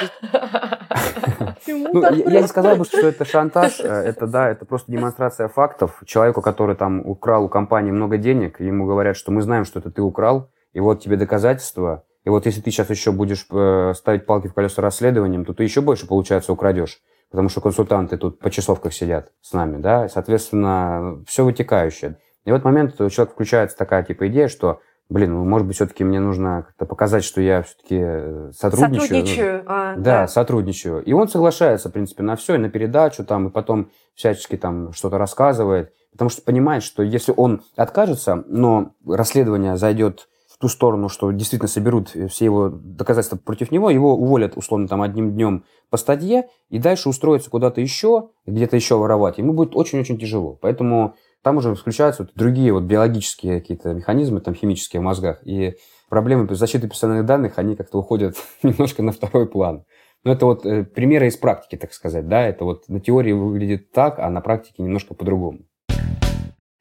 [1.68, 6.04] Ну, я не сказал бы, что это шантаж, э, это да, это просто демонстрация фактов.
[6.06, 9.92] Человеку, который там украл у компании много денег, ему говорят, что мы знаем, что это
[9.92, 14.26] ты украл, и вот тебе доказательства, и вот если ты сейчас еще будешь э, ставить
[14.26, 17.00] палки в колеса расследованием, то ты еще больше, получается, украдешь
[17.32, 22.18] потому что консультанты тут по часовках сидят с нами, да, соответственно, все вытекающее.
[22.46, 25.76] И в этот момент у человека включается такая типа идея, что блин, ну, может быть,
[25.76, 29.02] все-таки мне нужно как-то показать, что я все-таки э, сотрудничаю.
[29.02, 29.64] Сотрудничаю.
[29.68, 31.04] А, да, да, сотрудничаю.
[31.04, 34.94] И он соглашается, в принципе, на все, и на передачу там, и потом всячески там
[34.94, 40.28] что-то рассказывает, потому что понимает, что если он откажется, но расследование зайдет
[40.66, 45.32] ту сторону, что действительно соберут все его доказательства против него, его уволят, условно, там одним
[45.34, 50.58] днем по статье, и дальше устроиться куда-то еще, где-то еще воровать, ему будет очень-очень тяжело.
[50.60, 51.14] Поэтому
[51.44, 55.76] там уже включаются вот другие вот биологические какие-то механизмы, там химические в мозгах, и
[56.10, 59.86] проблемы защиты персональных данных, они как-то уходят немножко на второй план.
[60.24, 63.92] Но это вот э, примеры из практики, так сказать, да, это вот на теории выглядит
[63.92, 65.60] так, а на практике немножко по-другому.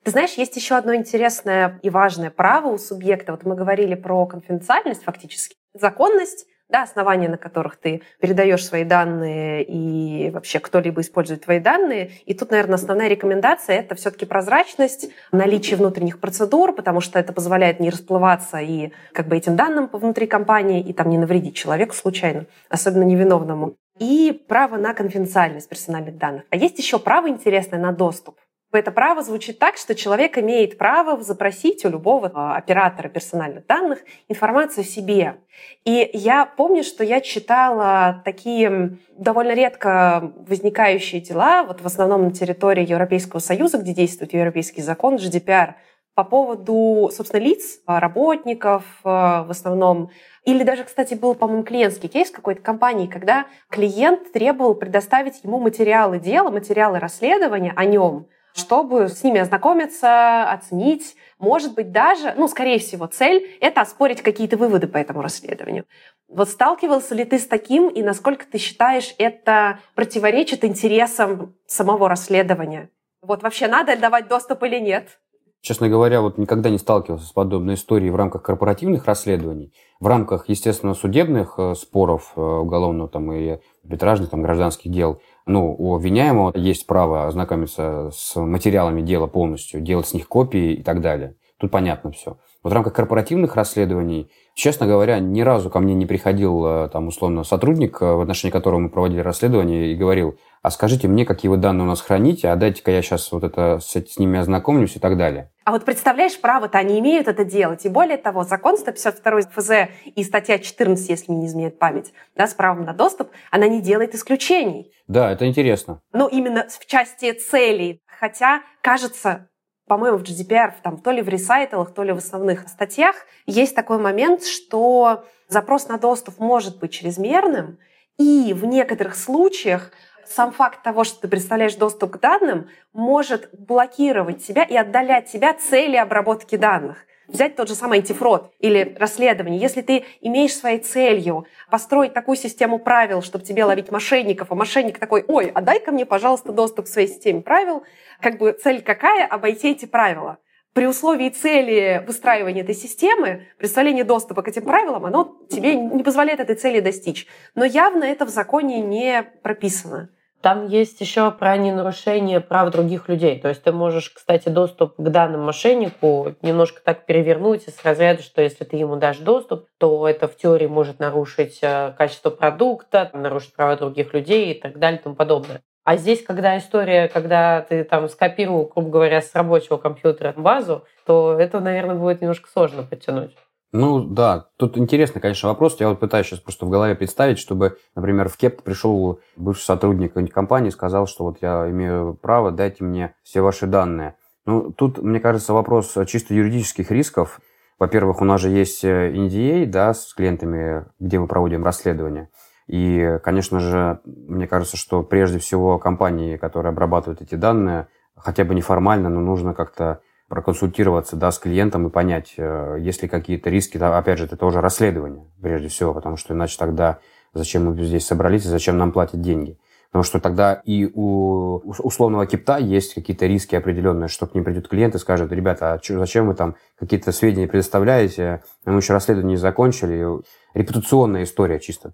[0.04, 3.32] Ты знаешь, есть еще одно интересное и важное право у субъекта.
[3.32, 5.56] Вот мы говорили про конфиденциальность фактически.
[5.72, 12.10] Законность да, основания, на которых ты передаешь свои данные и вообще кто-либо использует твои данные.
[12.26, 17.80] И тут, наверное, основная рекомендация— это все-таки прозрачность, наличие внутренних процедур, потому что это позволяет
[17.80, 22.46] не расплываться и как бы этим данным внутри компании и там не навредить человеку случайно,
[22.68, 23.76] особенно невиновному.
[23.98, 26.42] И право на конфиденциальность персональных данных.
[26.50, 28.40] А есть еще право интересное на доступ.
[28.78, 34.00] Это право звучит так, что человек имеет право запросить у любого а, оператора персональных данных
[34.28, 35.36] информацию о себе.
[35.84, 42.32] И я помню, что я читала такие довольно редко возникающие дела, вот в основном на
[42.32, 45.74] территории Европейского Союза, где действует европейский закон GDPR,
[46.14, 50.10] по поводу, собственно, лиц, а, работников а, в основном.
[50.44, 56.20] Или даже, кстати, был, по-моему, клиентский кейс какой-то компании, когда клиент требовал предоставить ему материалы
[56.20, 61.16] дела, материалы расследования о нем, чтобы с ними ознакомиться, оценить.
[61.38, 65.84] Может быть, даже, ну, скорее всего, цель— это оспорить какие-то выводы по этому расследованию.
[66.28, 72.90] Вот сталкивался ли ты с таким, и насколько ты считаешь, это противоречит интересам самого расследования?
[73.22, 75.18] Вот вообще надо давать доступ или нет?
[75.64, 79.72] Честно говоря, вот никогда не сталкивался с подобной историей в рамках корпоративных расследований.
[79.98, 85.74] В рамках, естественно, судебных э, споров э, уголовного там, и арбитражных там, гражданских дел– ну,
[85.78, 91.00] у обвиняемого есть право ознакомиться с материалами дела полностью, делать с них копии и так
[91.00, 91.36] далее.
[91.58, 92.38] Тут понятно все.
[92.62, 97.08] Вот в рамках корпоративных расследований, честно говоря, ни разу ко мне не приходил э, там
[97.08, 101.50] условно сотрудник, э, в отношении которого мы проводили расследование, и говорил, а скажите мне, какие
[101.50, 104.96] вы данные у нас храните, а дайте-ка я сейчас вот это с, с ними ознакомлюсь
[104.96, 105.50] и так далее.
[105.64, 107.84] А вот представляешь, право-то они имеют это делать.
[107.84, 109.70] И более того, закон 152 ФЗ
[110.04, 113.80] и статья 14, если мне не изменяет память, да, с правом на доступ, она не
[113.82, 114.92] делает исключений.
[115.06, 116.00] Да, это интересно.
[116.12, 118.00] Ну, именно в части целей.
[118.06, 119.48] Хотя, кажется,
[119.86, 123.16] по-моему, в GDPR, там, то ли в ресайталах, то ли в основных статьях,
[123.46, 127.78] есть такой момент, что запрос на доступ может быть чрезмерным,
[128.18, 129.90] и в некоторых случаях
[130.26, 135.52] сам факт того, что ты представляешь доступ к данным, может блокировать тебя и отдалять тебя
[135.54, 136.98] цели обработки данных.
[137.28, 139.60] Взять тот же самый антифрод или расследование.
[139.60, 144.98] Если ты имеешь своей целью построить такую систему правил, чтобы тебе ловить мошенников, а мошенник
[144.98, 147.82] такой, ой, а дай-ка мне, пожалуйста, доступ к своей системе правил,
[148.20, 149.26] как бы цель какая?
[149.26, 150.38] Обойти эти правила
[150.74, 156.40] при условии цели выстраивания этой системы, представление доступа к этим правилам, оно тебе не позволяет
[156.40, 157.28] этой цели достичь.
[157.54, 160.10] Но явно это в законе не прописано.
[160.44, 163.40] Там есть еще про ненарушение прав других людей.
[163.40, 168.42] То есть ты можешь, кстати, доступ к данным мошеннику немножко так перевернуть из разряда, что
[168.42, 173.54] если ты ему дашь доступ, то это в теории может нарушить э, качество продукта, нарушить
[173.54, 175.62] права других людей и так далее и тому подобное.
[175.82, 181.38] А здесь, когда история, когда ты там скопировал, грубо говоря, с рабочего компьютера базу, то
[181.38, 183.34] это, наверное, будет немножко сложно подтянуть.
[183.76, 185.80] Ну да, тут интересный, конечно, вопрос.
[185.80, 190.10] Я вот пытаюсь сейчас просто в голове представить, чтобы, например, в КЕП пришел бывший сотрудник
[190.10, 194.14] какой-нибудь компании и сказал, что вот я имею право, дайте мне все ваши данные.
[194.46, 197.40] Ну, тут, мне кажется, вопрос чисто юридических рисков.
[197.80, 202.28] Во-первых, у нас же есть NDA, да, с клиентами, где мы проводим расследование.
[202.68, 208.54] И, конечно же, мне кажется, что прежде всего компании, которые обрабатывают эти данные, хотя бы
[208.54, 213.78] неформально, но нужно как-то проконсультироваться да, с клиентом и понять, э, есть ли какие-то риски.
[213.78, 216.98] Да, опять же, это тоже расследование, прежде всего, потому что иначе тогда
[217.32, 219.58] зачем мы здесь собрались и зачем нам платят деньги.
[219.94, 224.66] Потому что тогда и у условного кипта есть какие-то риски определенные, что к ним придет
[224.66, 229.36] клиент и скажет, ребята, а чё, зачем вы там какие-то сведения предоставляете, мы еще расследование
[229.36, 230.04] не закончили.
[230.52, 231.92] Репутационная история чисто.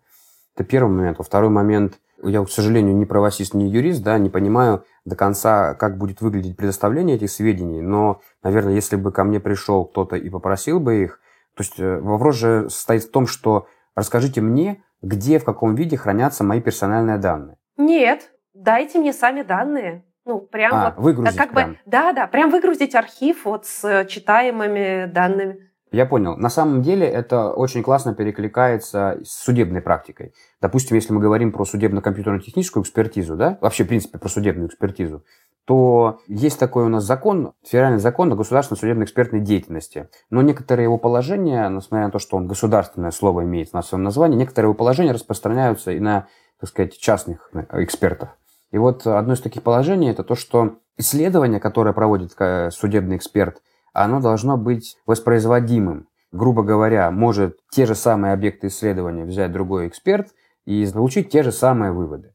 [0.54, 1.18] Это первый момент.
[1.18, 5.74] Во второй момент, я, к сожалению, не правосист, не юрист, да, не понимаю до конца,
[5.74, 10.28] как будет выглядеть предоставление этих сведений, но, наверное, если бы ко мне пришел кто-то и
[10.30, 11.20] попросил бы их,
[11.56, 15.96] то есть э, вопрос же состоит в том, что расскажите мне, где, в каком виде
[15.96, 17.56] хранятся мои персональные данные.
[17.76, 20.04] Нет, дайте мне сами данные.
[20.26, 21.72] Ну, прям а, вот, выгрузить как прям.
[21.72, 25.69] бы, да, да, прям выгрузить архив вот с читаемыми данными.
[25.92, 26.36] Я понял.
[26.36, 30.32] На самом деле это очень классно перекликается с судебной практикой.
[30.60, 35.24] Допустим, если мы говорим про судебно-компьютерно-техническую экспертизу, да, вообще, в принципе, про судебную экспертизу,
[35.64, 40.08] то есть такой у нас закон, федеральный закон о государственной судебной экспертной деятельности.
[40.30, 44.36] Но некоторые его положения, несмотря на то, что он государственное слово имеет на своем названии,
[44.36, 46.28] некоторые его положения распространяются и на,
[46.60, 48.30] так сказать, частных экспертов.
[48.70, 53.60] И вот одно из таких положений– это то, что исследование, которое проводит э, судебный эксперт–
[53.92, 56.08] оно должно быть воспроизводимым.
[56.32, 60.28] Грубо говоря, может те же самые объекты исследования взять другой эксперт
[60.64, 62.32] и получить те же самые выводы.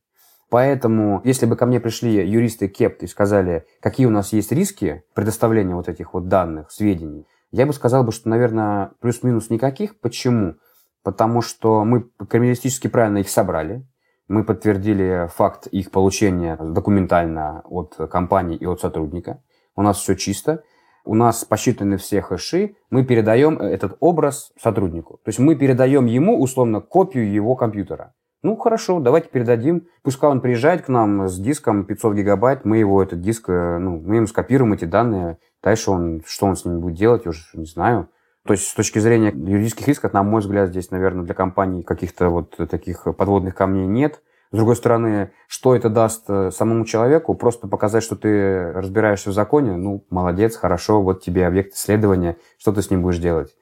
[0.50, 5.04] Поэтому, если бы ко мне пришли юристы КЕПТ и сказали, какие у нас есть риски
[5.14, 10.00] предоставления вот этих вот данных, сведений, я бы сказал, бы, что, наверное, плюс-минус никаких.
[10.00, 10.56] Почему?
[11.04, 13.86] Потому что мы криминалистически правильно их собрали,
[14.28, 19.42] мы подтвердили факт их получения документально от компании и от сотрудника.
[19.76, 20.64] У нас все чисто
[21.06, 25.20] у нас посчитаны все хэши, мы передаем этот образ сотруднику.
[25.24, 28.14] То есть мы передаем ему, условно, копию его компьютера.
[28.44, 29.88] Ну, хорошо, давайте передадим.
[30.04, 34.00] Пускай он приезжает к нам с диском 500 гигабайт, мы его, этот диск, э, ну,
[34.06, 35.40] мы ему скопируем эти данные.
[35.64, 38.10] Дальше он, что он с ними будет делать, я уже не знаю.
[38.46, 42.30] То есть с точки зрения юридических рисков, на мой взгляд, здесь, наверное, для компании каких-то
[42.30, 44.22] вот таких подводных камней нет.
[44.52, 47.36] С другой стороны, что это даст э, самому человеку?
[47.36, 52.72] Просто показать, что ты разбираешься в законе, ну, молодец, хорошо, вот тебе объект исследования, что
[52.72, 53.56] ты с ним будешь делать?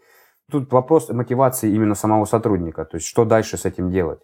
[0.51, 4.19] Тут вопрос мотивации именно самого сотрудника, то есть что дальше с этим делать?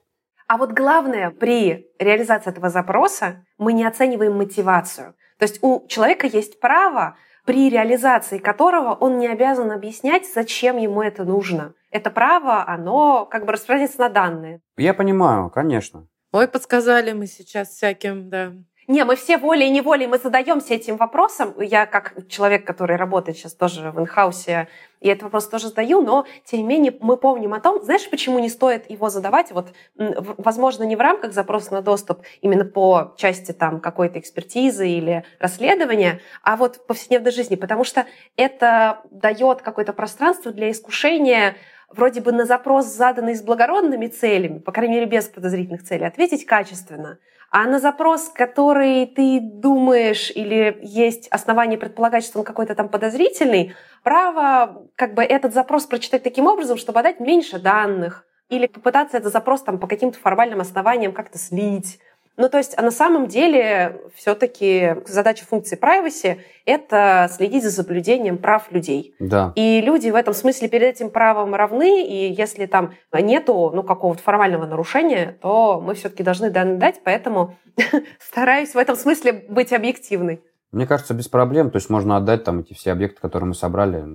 [0.47, 5.14] А вот главное, при реализации этого запроса мы не оцениваем мотивацию.
[5.38, 11.01] То есть у человека есть право, при реализации которого он не обязан объяснять, зачем ему
[11.01, 11.74] это нужно.
[11.91, 14.62] Это право, оно как бы распространяется на данные.
[14.76, 16.07] Я понимаю, конечно.
[16.32, 18.53] Ой, подсказали мы сейчас всяким, да.
[18.88, 21.53] Не, мы все волей и неволей мы задаемся этим вопросом.
[21.61, 24.67] Я как человек, который работает сейчас тоже в инхаусе,
[24.99, 28.39] я этот вопрос тоже задаю, но тем не менее мы помним о том, знаешь, почему
[28.39, 33.51] не стоит его задавать, вот, возможно, не в рамках запроса на доступ именно по части
[33.51, 38.07] там какой-то экспертизы или расследования, а вот в повседневной жизни, потому что
[38.38, 41.55] это дает какое-то пространство для искушения
[41.91, 46.45] вроде бы на запрос, заданный с благородными целями, по крайней мере, без подозрительных целей, ответить
[46.45, 47.19] качественно.
[47.51, 53.73] А на запрос, который ты думаешь или есть основания предполагать, что он какой-то там подозрительный,
[54.03, 59.31] право как бы этот запрос прочитать таким образом, чтобы отдать меньше данных, или попытаться этот
[59.31, 61.99] запрос там по каким-то формальным основаниям как-то слить,
[62.39, 68.37] ну, то есть, а на самом деле все-таки задача функции privacy— это следить за соблюдением
[68.37, 69.13] прав людей.
[69.19, 69.51] Да.
[69.57, 74.23] И люди в этом смысле перед этим правом равны, и если там нету ну, какого-то
[74.23, 77.57] формального нарушения, то мы все-таки должны данные дать, поэтому
[78.19, 80.41] стараюсь в этом смысле быть объективной.
[80.71, 81.71] Мне кажется, без проблем.
[81.71, 84.05] То есть можно отдать там эти все объекты, которые мы собрали.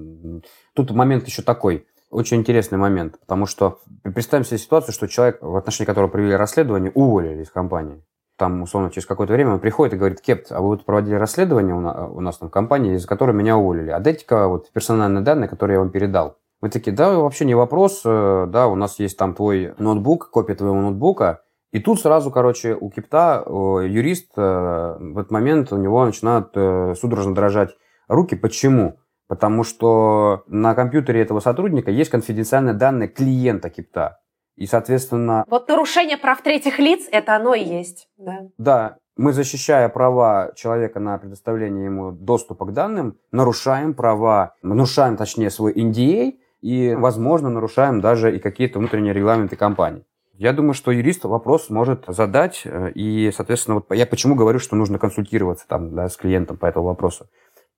[0.72, 5.56] Тут момент еще такой очень интересный момент, потому что представим себе ситуацию, что человек, в
[5.56, 8.02] отношении которого провели расследование, уволили из компании
[8.36, 11.74] там, условно, через какое-то время он приходит и говорит, Кепт, а вы вот проводили расследование
[11.74, 13.90] у нас, у нас там в компании, из-за которой меня уволили.
[13.90, 16.38] А дайте-ка вот персональные данные, которые я вам передал.
[16.60, 20.54] Вы такие, да, вообще не вопрос, э, да, у нас есть там твой ноутбук, копия
[20.54, 26.04] твоего ноутбука, И тут сразу, короче, у Кипта юрист э, в этот момент у него
[26.04, 27.76] начинают э, судорожно дрожать
[28.08, 28.36] руки.
[28.36, 28.98] Почему?
[29.28, 34.20] Потому что на компьютере этого сотрудника есть конфиденциальные данные клиента Кипта.
[34.56, 35.44] И, соответственно...
[35.48, 38.08] Вот нарушение прав третьих лиц, это оно и есть.
[38.16, 38.38] Да.
[38.58, 45.50] да, мы, защищая права человека на предоставление ему доступа к данным, нарушаем права, нарушаем, точнее,
[45.50, 50.04] свой NDA и, возможно, нарушаем даже и какие-то внутренние регламенты компании.
[50.36, 54.74] Я думаю, что юрист вопрос может задать, э, и, соответственно, вот я почему говорю, что
[54.74, 57.28] нужно консультироваться там, да, с клиентом по этому вопросу.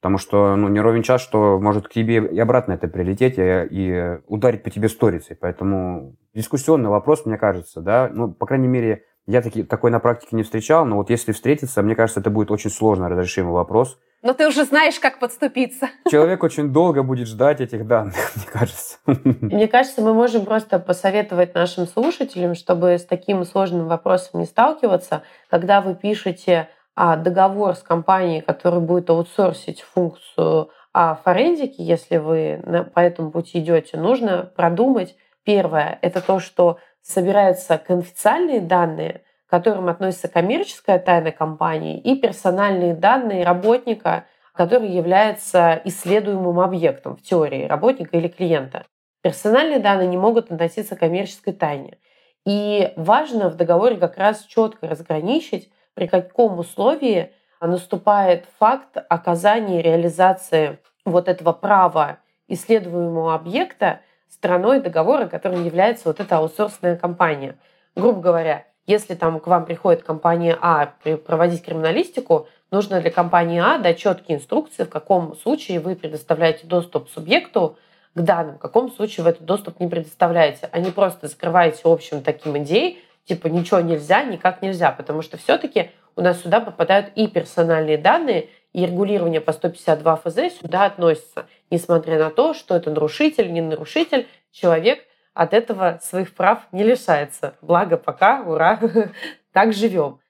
[0.00, 3.66] Потому что ну, не ровен час, что может к тебе и обратно это прилететь и,
[3.70, 5.36] и ударить по тебе сторицей.
[5.36, 10.36] Поэтому дискуссионный вопрос, мне кажется, да, ну, по крайней мере, я таки, такой на практике
[10.36, 13.98] не встречал, но вот если встретиться, мне кажется, это будет очень сложно разрешимый вопрос.
[14.22, 15.88] Но ты уже знаешь, как подступиться.
[16.10, 18.98] Человек очень долго будет ждать этих данных, мне кажется.
[19.06, 25.22] Мне кажется, мы можем просто посоветовать нашим слушателям, чтобы с таким сложным вопросом не сталкиваться,
[25.50, 32.58] когда вы пишете а договор с компанией, который будет аутсорсить функцию а форензики, если вы
[32.94, 35.14] по этому пути идете, нужно продумать.
[35.44, 42.94] Первое– это то, что собираются конфиденциальные данные, к которым относится коммерческая тайна компании, и персональные
[42.94, 44.24] данные работника,
[44.54, 48.86] который является исследуемым объектом в теории работника или клиента.
[49.20, 51.98] Персональные данные не могут относиться к коммерческой тайне.
[52.46, 60.78] И важно в договоре как раз четко разграничить, при каком условии наступает факт оказания реализации
[61.06, 62.18] вот этого права
[62.48, 67.56] исследуемого объекта стороной договора, которым является вот эта аутсорсная компания.
[67.96, 70.92] Грубо говоря, если там к вам приходит компания А
[71.24, 77.08] проводить криминалистику, нужно для компании А дать четкие инструкции, в каком случае вы предоставляете доступ
[77.08, 77.78] субъекту
[78.14, 82.20] к данным, в каком случае вы этот доступ не предоставляете, а не просто закрываете общим
[82.20, 87.28] таким идеей, типа ничего нельзя, никак нельзя, потому что все-таки у нас сюда попадают и
[87.28, 93.52] персональные данные, и регулирование по 152 ФЗ сюда относится, несмотря на то, что это нарушитель,
[93.52, 95.00] не нарушитель, человек
[95.34, 97.54] от этого своих прав не лишается.
[97.60, 98.80] Благо пока, ура,
[99.52, 100.20] так живем.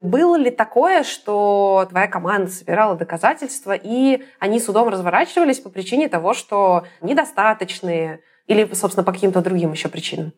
[0.00, 6.34] Было ли такое, что твоя команда собирала доказательства, и они судом разворачивались по причине того,
[6.34, 10.32] что недостаточные, или, собственно, по каким-то другим еще причинам?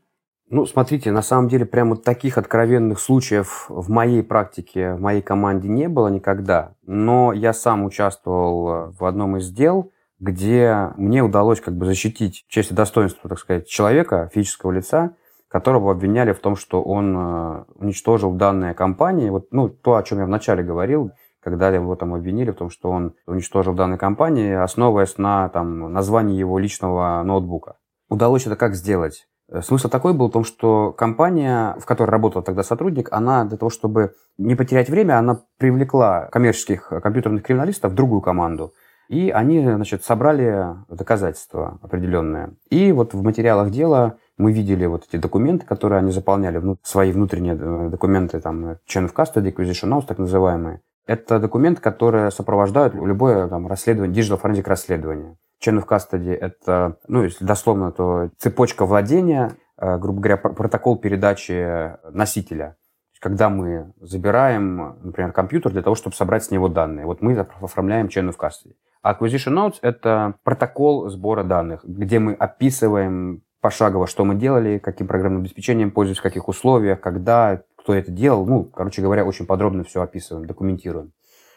[0.51, 5.69] Ну, смотрите, на самом деле, прямо таких откровенных случаев в моей практике, в моей команде
[5.69, 6.75] не было никогда.
[6.83, 9.91] Но я сам участвовал э, в одном из дел,
[10.21, 15.17] где мне удалось как бы защитить честь и достоинство, так сказать, человека, физического лица,
[15.49, 19.31] которого обвиняли в том, что он э, уничтожил данные компании.
[19.31, 22.91] Вот, ну, то, о чем я вначале говорил, когда его там обвинили в том, что
[22.91, 27.77] он уничтожил данные компании, основываясь на там, названии его личного ноутбука.
[28.11, 29.27] Удалось это как сделать?
[29.55, 33.57] Э, смысл такой был в том, что компания, в которой работал тогда сотрудник, она для
[33.57, 38.75] того, чтобы не потерять время, она привлекла коммерческих компьютерных криминалистов в другую команду.
[39.09, 42.55] И они, значит, собрали доказательства определенные.
[42.71, 47.55] И вот в материалах дела мы видели вот эти документы, которые они заполняли, свои внутренние
[47.55, 50.81] э, документы, там, of custody, acquisition notes, так называемые.
[51.07, 55.37] Это документы, которые сопровождают любое там, расследование, digital forensic расследование.
[55.65, 61.97] Chain of custody– это, ну, если дословно, то цепочка владения, э, грубо говоря, протокол передачи
[62.11, 62.77] носителя.
[63.21, 67.07] Когда мы забираем, например, компьютер для того, чтобы собрать с него данные.
[67.07, 68.75] Вот мы оформляем chain of custody.
[69.03, 75.41] Acquisition notes– это протокол сбора данных, где мы описываем пошагово, что мы делали, каким программным
[75.41, 78.45] обеспечением пользуясь, в каких условиях, когда, кто это делал.
[78.45, 81.13] Ну, короче говоря, очень подробно все описываем, документируем.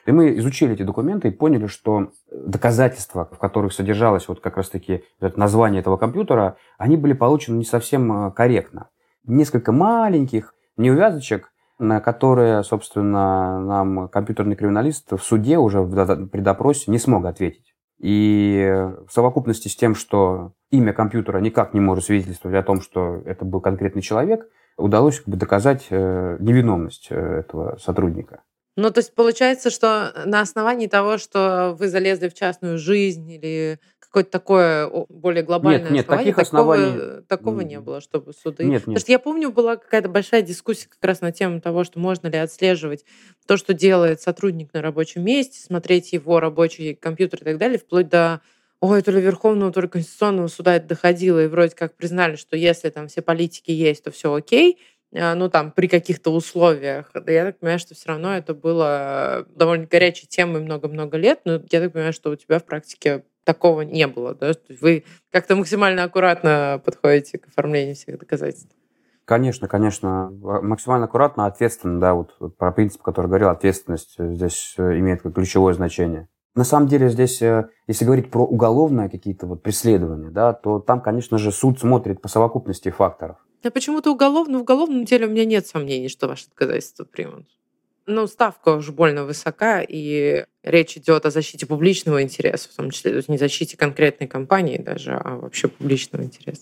[0.08, 5.04] И мы изучили эти документы и поняли, что доказательства, в которых содержалось вот как раз-таки
[5.20, 8.90] название этого компьютера, они были получены не совсем э, корректно.
[9.26, 17.00] Несколько маленьких неувязочек, на которые, собственно, нам компьютерный криминалист в суде уже при допросе не
[17.00, 17.76] смог ответить.
[18.00, 18.66] И
[19.08, 23.44] в совокупности с тем, что имя компьютера никак не может свидетельствовать о том, что это
[23.44, 24.48] был конкретный человек,
[24.78, 28.44] удалось как бы доказать э, невиновность э, этого сотрудника.
[28.78, 33.80] Ну, то есть получается, что на основании того, что вы залезли в частную жизнь или
[34.00, 37.22] какое-то такое более глобальное нет, нет, основание, таких такого, оснований...
[37.28, 38.64] такого не было, чтобы суды...
[38.66, 38.82] Нет, нет.
[38.82, 42.28] Потому что я помню, была какая-то большая дискуссия как раз на тему того, что можно
[42.28, 43.04] ли отслеживать
[43.48, 48.10] то, что делает сотрудник на рабочем месте, смотреть его рабочий компьютер и так далее, вплоть
[48.10, 48.42] до
[48.80, 52.56] ой, то ли Верховного, то ли Конституционного суда это доходило, и вроде как признали, что
[52.56, 54.78] если там все политики есть, то все окей,
[55.12, 57.12] ну, там, при каких-то условиях.
[57.28, 61.80] Я так понимаю, что все равно это было довольно горячей темой много-много лет, но я
[61.80, 64.52] так понимаю, что у тебя в практике такого не было, да?
[64.82, 68.76] Вы как-то максимально аккуратно подходите к оформлению всех доказательств.
[69.24, 70.30] Конечно, конечно.
[70.32, 76.28] Максимально аккуратно, ответственно, да, вот про принцип, который говорил, ответственность здесь имеет ключевое значение.
[76.56, 81.38] На самом деле здесь, если говорить про уголовные какие-то вот преследования, да, то там, конечно
[81.38, 83.38] же, суд смотрит по совокупности факторов.
[83.64, 87.46] А почему-то уголовно, в уголовном деле у меня нет сомнений, что ваши доказательства примут.
[88.06, 93.12] Ну, ставка уже больно высока, и речь идет о защите публичного интереса, в том числе,
[93.12, 96.62] то есть не защите конкретной компании даже, а вообще публичного интереса.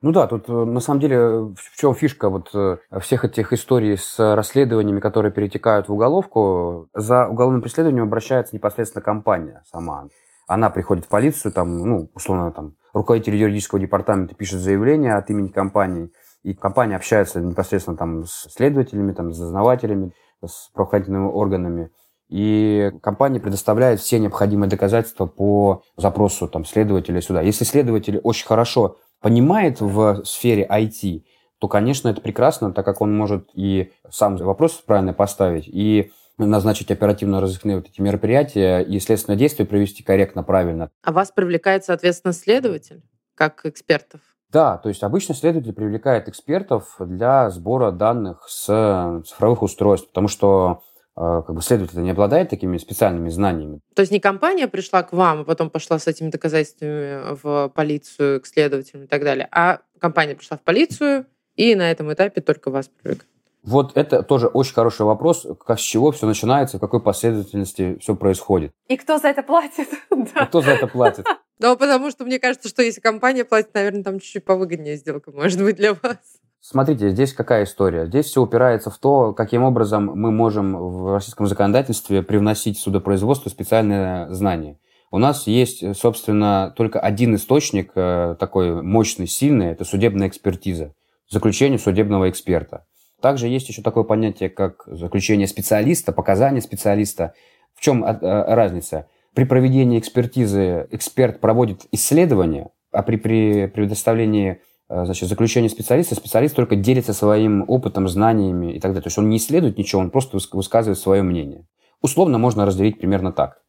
[0.00, 1.18] Ну да, тут э, на самом деле
[1.54, 7.28] в чем фишка вот э, всех этих историй с расследованиями, которые перетекают в уголовку, за
[7.28, 10.08] уголовным преследованием обращается непосредственно компания сама.
[10.48, 15.48] Она приходит в полицию, там, ну, условно, там, руководитель юридического департамента пишет заявление от имени
[15.48, 16.10] компании,
[16.42, 20.12] и компания общается непосредственно там с следователями, там, с дознавателями,
[20.44, 21.90] с правоохранительными органами.
[22.28, 27.42] И компания предоставляет все необходимые доказательства по запросу там, следователя сюда.
[27.42, 31.24] Если следователь очень хорошо понимает в сфере IT,
[31.58, 36.90] то, конечно, это прекрасно, так как он может и сам вопрос правильно поставить, и назначить
[36.90, 40.90] оперативно-розыскные вот эти мероприятия и следственное действие провести корректно, правильно.
[41.02, 43.02] А вас привлекает, соответственно, следователь
[43.34, 44.20] как экспертов?
[44.52, 50.82] Да, то есть обычно следователь привлекает экспертов для сбора данных с цифровых устройств, потому что
[51.16, 53.80] э, как бы следователь не обладает такими специальными знаниями.
[53.94, 58.42] То есть не компания пришла к вам, а потом пошла с этими доказательствами в полицию,
[58.42, 61.26] к следователям и так далее, а компания пришла в полицию
[61.56, 63.28] и на этом этапе только вас привлекает?
[63.62, 68.16] Вот это тоже очень хороший вопрос, как с чего все начинается, в какой последовательности все
[68.16, 68.72] происходит.
[68.88, 69.88] И кто за это платит?
[70.10, 71.24] И кто за это платит?
[71.62, 75.62] Ну, потому что мне кажется, что если компания платит, наверное, там чуть-чуть повыгоднее сделка может
[75.62, 76.16] быть для вас.
[76.60, 78.06] Смотрите, здесь какая история?
[78.06, 83.48] Здесь все упирается в то, каким образом мы можем в российском законодательстве привносить в судопроизводство
[83.48, 84.78] специальные знания.
[85.12, 90.94] У нас есть, собственно, только один источник э, такой мощный, сильный, это судебная экспертиза,
[91.28, 92.86] заключение судебного эксперта.
[93.20, 97.34] Также есть еще такое понятие, как заключение специалиста, показания специалиста.
[97.74, 99.06] В чем э, разница?
[99.34, 106.54] При проведении экспертизы эксперт проводит исследование, а при, при предоставлении э, значит, заключения специалиста специалист
[106.54, 109.02] только делится своим опытом, знаниями и так далее.
[109.02, 111.66] То есть он не исследует ничего, он просто высказывает свое мнение.
[112.02, 113.62] Условно можно разделить примерно так.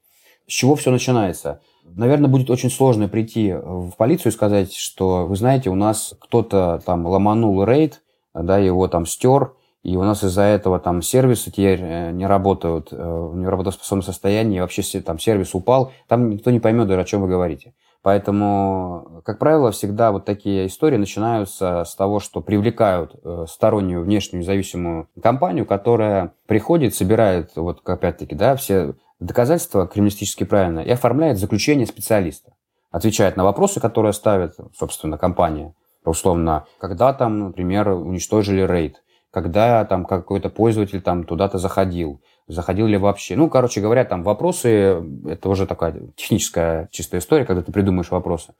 [0.47, 1.61] С чего все начинается?
[1.85, 6.81] Наверное, будет очень сложно прийти в полицию и сказать, что, вы знаете, у нас кто-то
[6.85, 8.01] там ломанул рейд,
[8.33, 9.53] да, его там стер,
[9.83, 14.57] и у нас из-за этого там сервисы теперь э, не работают, э, в неработоспособном состоянии,
[14.57, 17.73] и вообще там сервис упал, там никто не поймет, о чем вы говорите.
[18.01, 24.41] Поэтому, как правило, всегда вот такие истории начинаются с того, что привлекают э, стороннюю внешнюю
[24.41, 31.87] независимую компанию, которая приходит, собирает, вот опять-таки, да, все доказательства криминалистически правильно и оформляет заключение
[31.87, 32.53] специалиста.
[32.91, 35.73] Отвечает на вопросы, которые ставит, собственно, компания.
[36.05, 39.02] Условно, когда там, например, уничтожили рейд,
[39.33, 43.35] когда там какой-то пользователь там туда-то заходил, заходил ли вообще.
[43.35, 48.53] Ну, короче говоря, там вопросы, это уже такая техническая чистая история, когда ты придумаешь вопросы.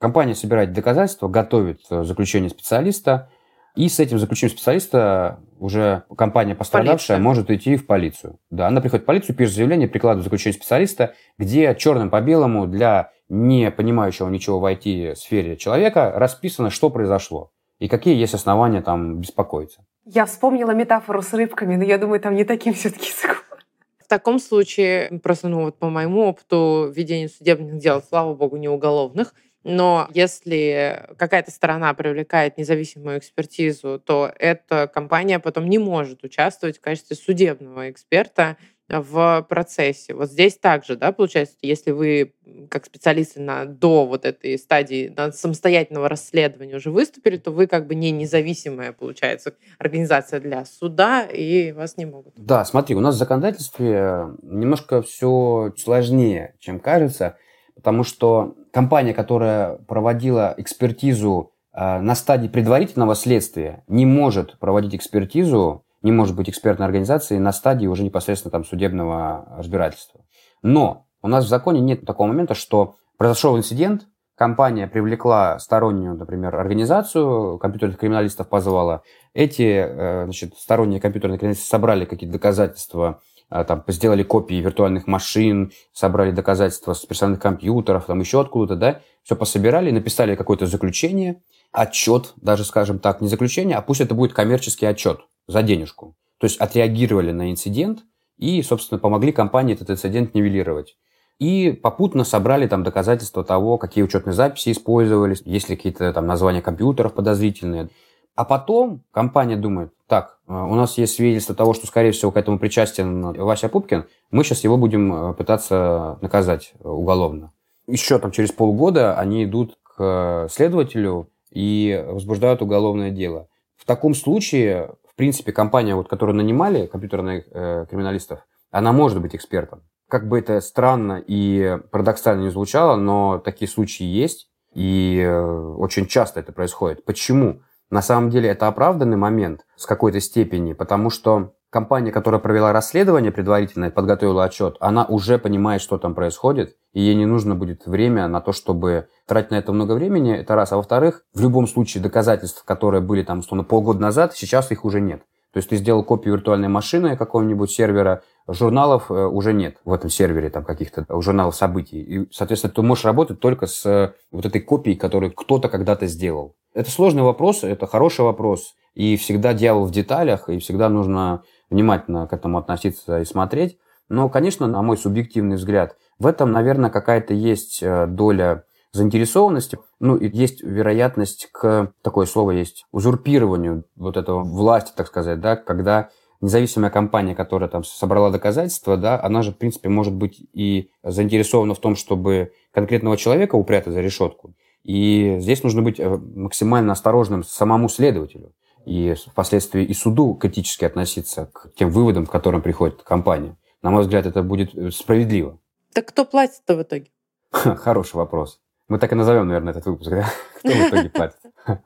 [0.00, 3.30] Компания собирает доказательства, готовит заключение специалиста,
[3.76, 7.22] и с этим заключением специалиста уже компания пострадавшая Полиция.
[7.22, 8.40] может идти в полицию.
[8.50, 13.12] Да, она приходит в полицию, пишет заявление, прикладывает заключение специалиста, где черным по белому для
[13.28, 19.84] не понимающего ничего в IT-сфере человека расписано, что произошло и какие есть основания там беспокоиться.
[20.08, 23.10] Я вспомнила метафору с рыбками, но я думаю, там не таким все-таки.
[23.98, 28.68] В таком случае, просто ну вот по моему опыту ведения судебных дел, слава богу, не
[28.68, 29.34] уголовных,
[29.64, 36.80] но если какая-то сторона привлекает независимую экспертизу, то эта компания потом не может участвовать в
[36.80, 38.58] качестве судебного эксперта
[38.88, 40.14] в процессе.
[40.14, 42.34] Вот здесь также, да, получается, если вы
[42.70, 47.94] как специалисты на, до вот этой стадии самостоятельного расследования уже выступили, то вы как бы
[47.94, 52.34] не независимая, получается, организация для суда, и вас не могут.
[52.36, 57.36] Да, смотри, у нас в законодательстве немножко все сложнее, чем кажется,
[57.74, 65.85] потому что компания, которая проводила экспертизу э, на стадии предварительного следствия, не может проводить экспертизу
[66.06, 70.20] не может быть экспертной организацией на стадии уже непосредственно там судебного разбирательства.
[70.62, 76.54] Но у нас в законе нет такого момента, что произошел инцидент, компания привлекла стороннюю, например,
[76.54, 79.02] организацию, компьютерных криминалистов позвала.
[79.34, 85.72] Эти э, значит, сторонние компьютерные криминалисты собрали какие-то доказательства, э, там, сделали копии виртуальных машин,
[85.92, 91.42] собрали доказательства с персональных компьютеров, там еще откуда-то, да, все пособирали, написали какое-то заключение,
[91.76, 96.16] отчет, даже, скажем так, не заключение, а пусть это будет коммерческий отчет за денежку.
[96.38, 98.00] То есть отреагировали на инцидент
[98.38, 100.96] и, собственно, помогли компании этот инцидент нивелировать.
[101.38, 106.62] И попутно собрали там доказательства того, какие учетные записи использовались, есть ли какие-то там названия
[106.62, 107.90] компьютеров подозрительные.
[108.34, 112.38] А потом компания думает, так, э, у нас есть свидетельство того, что, скорее всего, к
[112.38, 117.52] этому причастен Вася Пупкин, мы сейчас его будем пытаться наказать уголовно.
[117.86, 123.48] Еще там через полгода они идут к следователю и возбуждают уголовное дело.
[123.76, 128.40] В таком случае, в принципе, компания, вот, которую нанимали, компьютерных э, криминалистов,
[128.70, 129.82] она может быть экспертом.
[130.06, 136.06] Как бы это странно и парадоксально не звучало, но такие случаи есть, и э, очень
[136.06, 137.06] часто это происходит.
[137.06, 137.62] Почему?
[137.88, 143.32] На самом деле это оправданный момент с какой-то степени, потому что компания, которая провела расследование
[143.32, 147.86] предварительно и подготовила отчет, она уже понимает, что там происходит, и ей не нужно будет
[147.86, 150.72] время на то, чтобы тратить на это много времени, это раз.
[150.72, 155.00] А во-вторых, в любом случае доказательств, которые были там, условно, полгода назад, сейчас их уже
[155.00, 155.22] нет.
[155.56, 160.10] То есть ты сделал копию виртуальной машины какого-нибудь сервера, журналов э, уже нет в этом
[160.10, 162.02] сервере, там каких-то журналов событий.
[162.02, 166.56] И, соответственно, ты можешь работать только с э, вот этой копией, которую кто-то когда-то сделал.
[166.74, 168.74] Это сложный вопрос, это хороший вопрос.
[168.92, 173.78] И всегда дьявол в деталях, и всегда нужно внимательно к этому относиться и смотреть.
[174.08, 179.78] Но, конечно, на мой субъективный взгляд, в этом, наверное, какая-то есть э, доля заинтересованности.
[180.00, 185.56] Ну, и есть вероятность к, такое слово есть, узурпированию вот этого власти, так сказать, да,
[185.56, 186.10] когда
[186.40, 191.74] независимая компания, которая там собрала доказательства, да, она же, в принципе, может быть и заинтересована
[191.74, 194.54] в том, чтобы конкретного человека упрятать за решетку.
[194.82, 198.52] И здесь нужно быть э, максимально осторожным самому следователю
[198.86, 203.56] и впоследствии и суду критически относиться к тем выводам, к которым приходит компания.
[203.82, 205.58] На мой взгляд, это будет э, справедливо.
[205.92, 207.10] Так кто платит-то в итоге?
[207.50, 208.60] Хороший вопрос.
[208.88, 210.26] Мы так и назовем, наверное, этот выпуск, да?
[210.58, 211.38] Кто в итоге платит?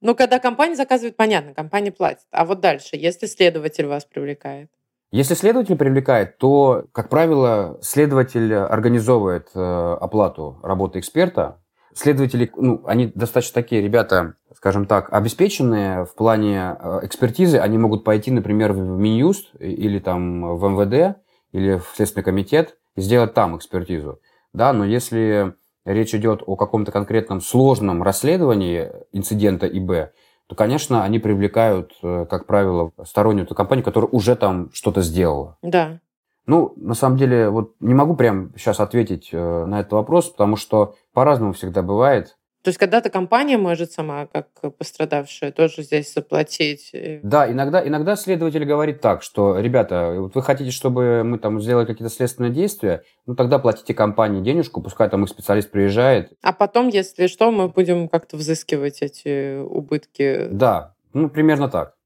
[0.00, 2.22] Ну, когда компания заказывает, понятно, компания платит.
[2.30, 4.70] А вот дальше, если следователь вас привлекает?
[5.10, 9.58] Если следователь привлекает, то, как правило, следователь организовывает э,
[10.00, 11.60] оплату работы эксперта,
[11.94, 17.58] следователи, ну, они достаточно такие ребята, скажем так, обеспеченные в плане э, экспертизы.
[17.58, 21.18] Они могут пойти, например, в Минюст или там в МВД
[21.52, 24.20] или в Следственный комитет и сделать там экспертизу.
[24.52, 30.12] Да, но если речь идет о каком-то конкретном сложном расследовании инцидента ИБ,
[30.48, 35.58] то, конечно, они привлекают, э, как правило, стороннюю компанию, которая уже там что-то сделала.
[35.62, 36.00] Да.
[36.48, 40.56] Ну, на самом деле, вот не могу прям сейчас ответить э, на этот вопрос, потому
[40.56, 42.38] что по-разному всегда бывает.
[42.64, 46.90] То есть когда-то компания может сама, как пострадавшая, тоже здесь заплатить?
[47.22, 51.84] Да, иногда, иногда следователь говорит так, что, ребята, вот вы хотите, чтобы мы там сделали
[51.84, 56.32] какие-то следственные действия, ну тогда платите компании денежку, пускай там их специалист приезжает.
[56.40, 60.48] А потом, если что, мы будем как-то взыскивать эти убытки?
[60.50, 61.97] Да, ну примерно так.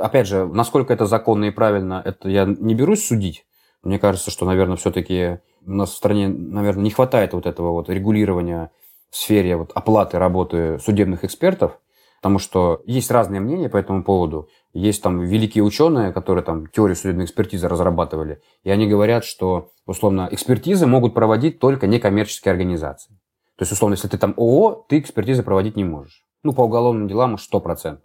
[0.00, 3.44] Опять же, насколько это законно и правильно, это я не берусь судить.
[3.82, 7.88] Мне кажется, что, наверное, все-таки у нас в стране, наверное, не хватает вот этого вот
[7.88, 8.70] регулирования
[9.10, 11.78] в сфере вот оплаты работы судебных экспертов,
[12.20, 14.48] потому что есть разные мнения по этому поводу.
[14.72, 20.28] Есть там великие ученые, которые там теорию судебной экспертизы разрабатывали, и они говорят, что, условно,
[20.30, 23.14] экспертизы могут проводить только некоммерческие организации.
[23.56, 26.24] То есть, условно, если ты там ООО, ты экспертизы проводить не можешь.
[26.42, 27.98] Ну, по уголовным делам уж 100%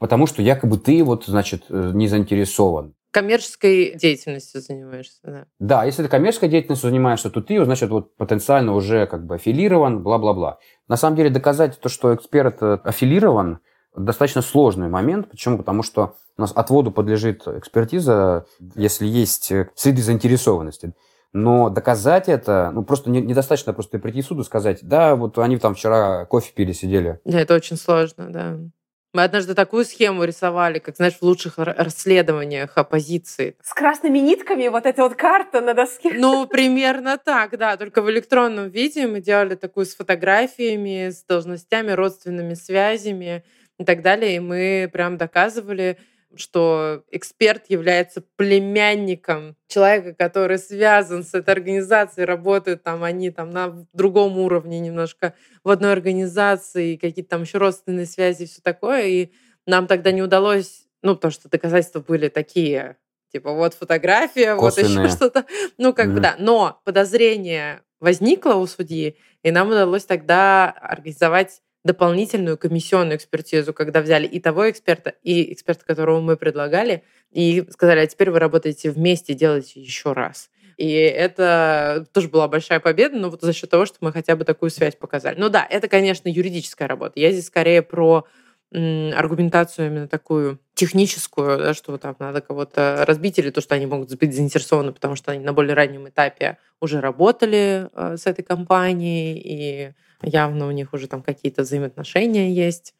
[0.00, 2.94] потому что якобы ты вот, значит, э, не заинтересован.
[3.12, 5.44] Коммерческой деятельностью занимаешься, да.
[5.58, 10.02] Да, если ты коммерческой деятельностью занимаешься, то ты, значит, вот потенциально уже как бы аффилирован,
[10.02, 10.58] бла-бла-бла.
[10.88, 13.60] На самом деле доказать то, что эксперт э, аффилирован,
[13.94, 15.28] достаточно сложный момент.
[15.28, 15.58] Почему?
[15.58, 20.94] Потому что у нас отводу подлежит экспертиза, если есть э, следы заинтересованности.
[21.32, 25.38] Но доказать это, ну, просто не, недостаточно просто прийти в суд и сказать, да, вот
[25.38, 27.20] они там вчера кофе пили, сидели.
[27.24, 28.58] Да, это очень сложно, да.
[29.12, 33.56] Мы однажды такую схему рисовали, как, знаешь, в лучших расследованиях оппозиции.
[33.60, 36.12] С красными нитками вот эта вот карта на доске.
[36.14, 37.76] Ну, примерно так, да.
[37.76, 43.44] Только в электронном виде мы делали такую с фотографиями, с должностями, родственными связями
[43.80, 44.36] и так далее.
[44.36, 45.98] И мы прям доказывали,
[46.36, 53.86] что эксперт является племянником человека, который связан с этой организацией, работают там они там на
[53.92, 55.34] другом уровне немножко
[55.64, 59.06] в одной организации, какие-то там еще родственные связи и все такое.
[59.06, 59.32] И
[59.66, 62.96] нам тогда не удалось, ну, потому что доказательства были такие,
[63.32, 64.96] типа вот фотография, Косвенные.
[64.96, 65.46] вот еще что-то.
[65.78, 66.14] Ну, как mm-hmm.
[66.14, 66.36] бы да.
[66.38, 74.26] Но подозрение возникло у судьи, и нам удалось тогда организовать дополнительную комиссионную экспертизу, когда взяли
[74.26, 79.34] и того эксперта, и эксперта, которого мы предлагали, и сказали, а теперь вы работаете вместе,
[79.34, 80.50] делайте еще раз.
[80.76, 84.44] И это тоже была большая победа, но вот за счет того, что мы хотя бы
[84.44, 85.38] такую связь показали.
[85.38, 87.20] Ну да, это, конечно, юридическая работа.
[87.20, 88.26] Я здесь скорее про
[88.72, 94.16] аргументацию именно такую техническую, да, что там надо кого-то разбить, или то, что они могут
[94.18, 99.38] быть заинтересованы, потому что они на более раннем этапе уже работали э, с этой компанией,
[99.44, 99.92] и
[100.22, 102.94] явно у них уже там какие-то взаимоотношения есть.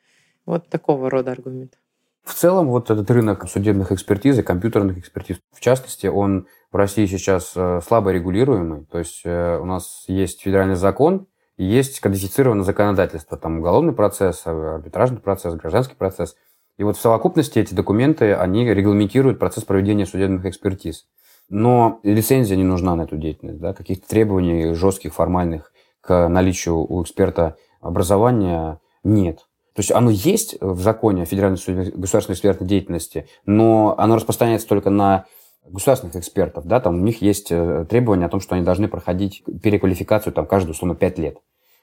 [0.45, 1.79] Вот такого рода аргумент.
[2.23, 7.07] В целом, вот этот рынок судебных экспертиз и компьютерных экспертиз, в частности, он в России
[7.07, 8.85] сейчас э, слабо регулируемый.
[8.91, 11.27] То есть э, у нас есть федеральный закон,
[11.57, 16.37] есть кодифицированное законодательство, там уголовный процесс, арбитражный процесс, гражданский процесс.
[16.81, 21.05] И вот в совокупности эти документы, они регламентируют процесс проведения судебных экспертиз.
[21.51, 27.03] Но лицензия не нужна на эту деятельность, да, каких-то требований жестких, формальных к наличию у
[27.03, 29.41] эксперта образования нет.
[29.75, 34.89] То есть оно есть в законе о Федеральной государственной экспертной деятельности, но оно распространяется только
[34.89, 35.27] на
[35.69, 39.45] государственных экспертов, да, там у них есть э, требования о том, что они должны проходить
[39.63, 41.37] переквалификацию там каждую, условно, 5 лет.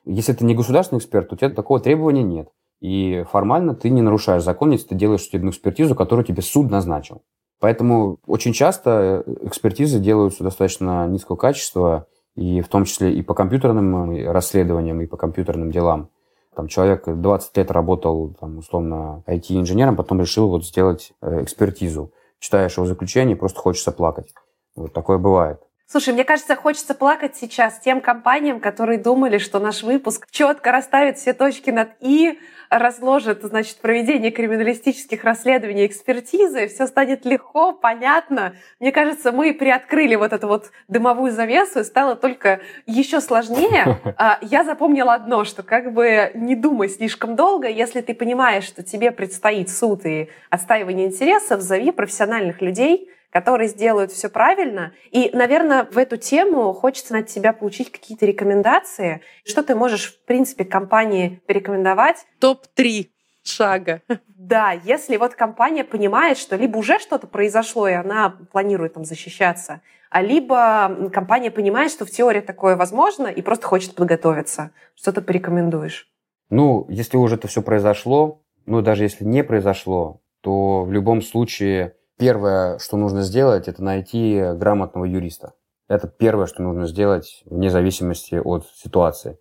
[0.05, 2.49] Если ты не государственный эксперт, у тебя такого требования нет.
[2.79, 7.23] И формально ты не нарушаешь закон, если ты делаешь судебную экспертизу, которую тебе суд назначил.
[7.59, 14.11] Поэтому очень часто экспертизы делаются достаточно низкого качества, и в том числе и по компьютерным
[14.11, 16.09] э, расследованиям, и по компьютерным делам.
[16.55, 22.13] Там человек 20 лет работал, там, условно, IT-инженером, потом решил вот сделать э, экспертизу.
[22.39, 24.33] Читаешь его заключение, просто хочется плакать.
[24.75, 25.59] Вот такое бывает.
[25.89, 31.17] Слушай, мне кажется, хочется плакать сейчас тем компаниям, которые думали, что наш выпуск четко расставит
[31.17, 32.37] все точки над «и»,
[32.69, 38.55] разложит, значит, проведение криминалистических расследований, экспертизы, все станет легко, понятно.
[38.81, 43.97] Мне кажется, мы приоткрыли вот эту вот дымовую завесу, и стало только еще сложнее.
[44.19, 48.81] А, я запомнила одно, что как бы не думай слишком долго, если ты понимаешь, что
[48.81, 54.93] тебе предстоит суд и отстаивание интересов, зови профессиональных людей, которые сделают все правильно.
[55.11, 59.21] И, наверное, в эту тему хочется от тебя получить какие-то рекомендации.
[59.45, 62.25] Что ты можешь, в принципе, компании порекомендовать?
[62.39, 63.07] Топ-3
[63.43, 64.01] шага.
[64.27, 69.81] Да, если вот компания понимает, что либо уже что-то произошло, и она планирует там защищаться,
[70.09, 74.71] а либо компания понимает, что в теории такое возможно, и просто хочет подготовиться.
[74.95, 76.09] Что ты порекомендуешь?
[76.49, 81.95] Ну, если уже это все произошло, ну, даже если не произошло, то в любом случае
[82.17, 85.53] Первое, что нужно сделать, это найти грамотного юриста.
[85.87, 89.37] Это первое, что нужно сделать вне зависимости от ситуации.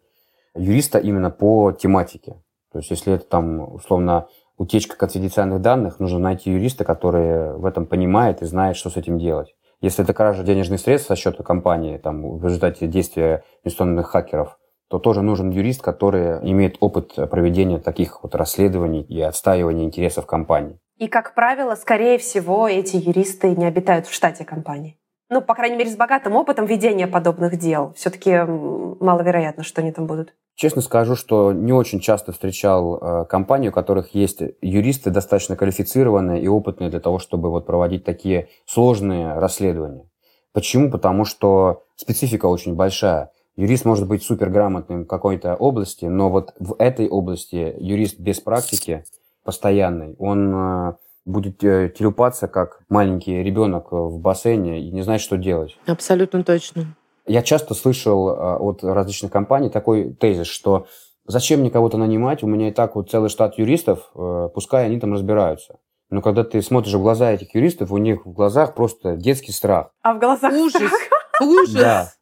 [0.55, 2.43] Юриста именно по тематике.
[2.73, 4.29] То есть, если это там, условно,
[4.59, 9.19] утечка конфиденциальных данных, нужно найти юриста, который в этом понимает и знает, что с этим
[9.19, 9.55] делать.
[9.81, 14.59] Если это кража денежных средств со счета компании, там, в результате действия инвестиционных хакеров,
[14.89, 20.79] то тоже нужен юрист, который имеет опыт проведения таких вот расследований и отстаивания интересов компании.
[20.99, 24.99] И, как правило, скорее всего, эти юристы не обитают в штате компании.
[25.29, 27.93] Ну, по крайней мере, с богатым опытом ведения подобных дел.
[27.97, 30.35] Все-таки маловероятно, что они там будут.
[30.55, 36.41] Честно скажу, что не очень часто встречал э, компании, у которых есть юристы достаточно квалифицированные
[36.41, 40.09] и опытные для того, чтобы вот проводить такие сложные расследования.
[40.55, 40.91] Почему?
[40.91, 43.33] Потому что специфика очень большая.
[43.57, 49.05] Юрист может быть суперграмотным в какой-то области, но вот в этой области юрист без практики
[49.47, 50.93] постоянный, он э,
[51.25, 55.79] будет э, телепаться, как маленький ребенок в бассейне и не знать, что делать.
[55.87, 56.95] Абсолютно точно.
[57.27, 60.87] Я часто слышал э, от различных компаний такой тезис, что
[61.27, 64.11] зачем мне кого-то нанимать, у меня и так вот целый штат юристов,
[64.55, 65.79] пускай они там разбираются.
[66.11, 69.91] Но когда ты смотришь в глаза этих юристов, у них в глазах просто детский страх.
[70.03, 70.93] А в глазах ужас.
[71.41, 71.73] Ужас.
[71.73, 72.13] Да.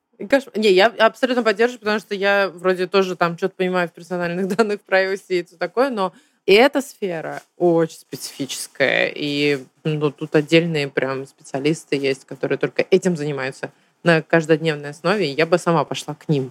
[0.55, 4.80] Не, я абсолютно поддерживаю, потому что я вроде тоже там что-то понимаю в персональных данных,
[4.80, 6.12] в privacy и все такое, но
[6.46, 13.16] и эта сфера очень специфическая, и ну, тут отдельные прям специалисты есть, которые только этим
[13.16, 13.70] занимаются
[14.02, 16.50] на каждодневной основе, и я бы сама пошла к ним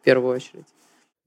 [0.00, 0.66] в первую очередь.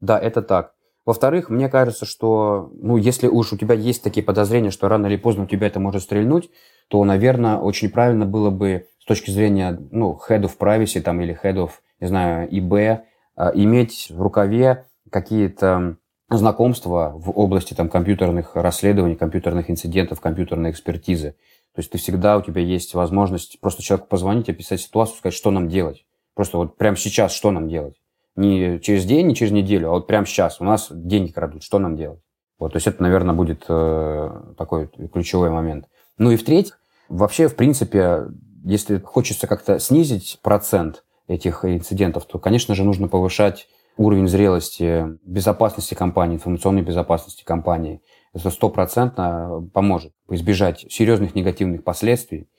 [0.01, 0.73] Да, это так.
[1.05, 5.15] Во-вторых, мне кажется, что, ну, если уж у тебя есть такие подозрения, что рано или
[5.15, 6.49] поздно у тебя это может стрельнуть,
[6.89, 11.39] то, наверное, очень правильно было бы с точки зрения, ну, head of privacy там или
[11.41, 11.71] head of,
[12.01, 13.03] не знаю, ИБ,
[13.35, 15.97] а, иметь в рукаве какие-то
[16.29, 21.35] знакомства в области там, компьютерных расследований, компьютерных инцидентов, компьютерной экспертизы.
[21.73, 25.51] То есть ты всегда, у тебя есть возможность просто человеку позвонить, описать ситуацию, сказать, что
[25.51, 26.05] нам делать.
[26.33, 27.95] Просто вот прямо сейчас, что нам делать.
[28.35, 30.59] Не через день, не через неделю, а вот прямо сейчас.
[30.59, 32.19] У нас деньги крадут, что нам делать?
[32.59, 35.85] Вот, то есть это, наверное, будет э, такой ключевой момент.
[36.17, 36.79] Ну и в-третьих,
[37.09, 38.27] вообще, в принципе,
[38.63, 43.67] если хочется как-то снизить процент этих инцидентов, то, конечно же, нужно повышать
[43.97, 48.01] уровень зрелости безопасности компании, информационной безопасности компании,
[48.33, 52.49] это стопроцентно поможет избежать серьезных негативных последствий,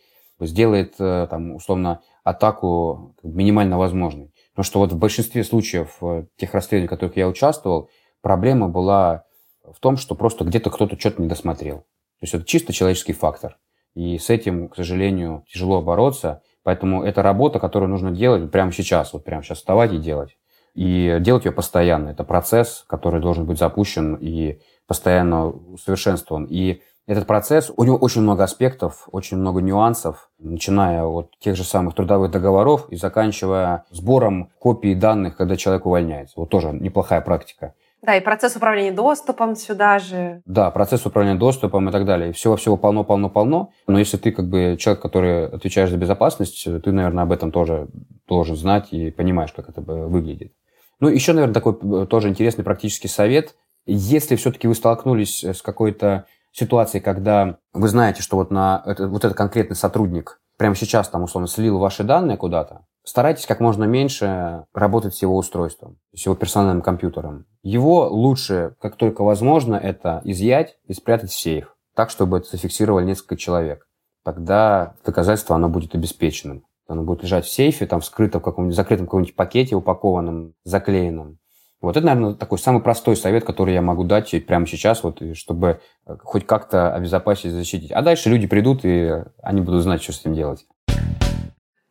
[0.40, 4.32] сделает э, там, условно атаку минимально возможной.
[4.52, 7.90] Потому что вот в большинстве случаев э, тех расследований, в которых я участвовал,
[8.23, 9.24] проблема была
[9.65, 11.78] в том, что просто где-то кто-то что-то не досмотрел.
[11.78, 13.59] То есть это чисто человеческий фактор.
[13.94, 16.43] И с этим, к сожалению, тяжело бороться.
[16.62, 19.12] Поэтому это работа, которую нужно делать прямо сейчас.
[19.12, 20.38] Вот прямо сейчас вставать и делать
[20.79, 22.11] и делать ее постоянно.
[22.11, 26.47] Это процесс, который должен быть запущен, и постоянно усовершенствован.
[26.49, 31.65] И этот процесс, у него очень много аспектов, очень много нюансов, начиная от тех же
[31.65, 36.35] самых трудовых договоров и заканчивая сбором копий данных, когда человек увольняется.
[36.37, 37.75] Вот тоже неплохая практика.
[38.03, 40.43] Да, и процесс управления доступом сюда же.
[40.47, 42.33] Да, процесс управления доступом и так далее.
[42.33, 43.71] Всего-всего полно-полно-полно.
[43.89, 47.89] Но если ты как бы человек, который отвечаешь за безопасность, ты, наверное, об этом тоже
[48.29, 50.53] должен знать и понимаешь, как это выглядит.
[51.01, 53.55] Ну, еще, наверное, такой э, тоже интересный практический совет.
[53.87, 59.37] Если все-таки вы столкнулись с какой-то ситуации, когда вы знаете, что вот, на, вот этот
[59.37, 65.15] конкретный сотрудник прямо сейчас там, условно, слил ваши данные куда-то, старайтесь как можно меньше работать
[65.15, 67.47] с его устройством, с его персональным компьютером.
[67.62, 73.07] Его лучше, как только возможно, это изъять и спрятать в сейф, так, чтобы это зафиксировали
[73.07, 73.87] несколько человек.
[74.25, 76.65] Тогда доказательство оно будет обеспеченным.
[76.89, 81.39] Оно будет лежать в сейфе, там скрыто в каком-нибудь закрытом каком-нибудь пакете, упакованном, заклеенном.
[81.81, 85.81] Вот это, наверное, такой самый простой совет, который я могу дать прямо сейчас, вот, чтобы
[86.06, 87.93] э, хоть как-то обезопасить защитить.
[87.93, 90.66] А дальше люди придут, и они будут знать, что с этим делать.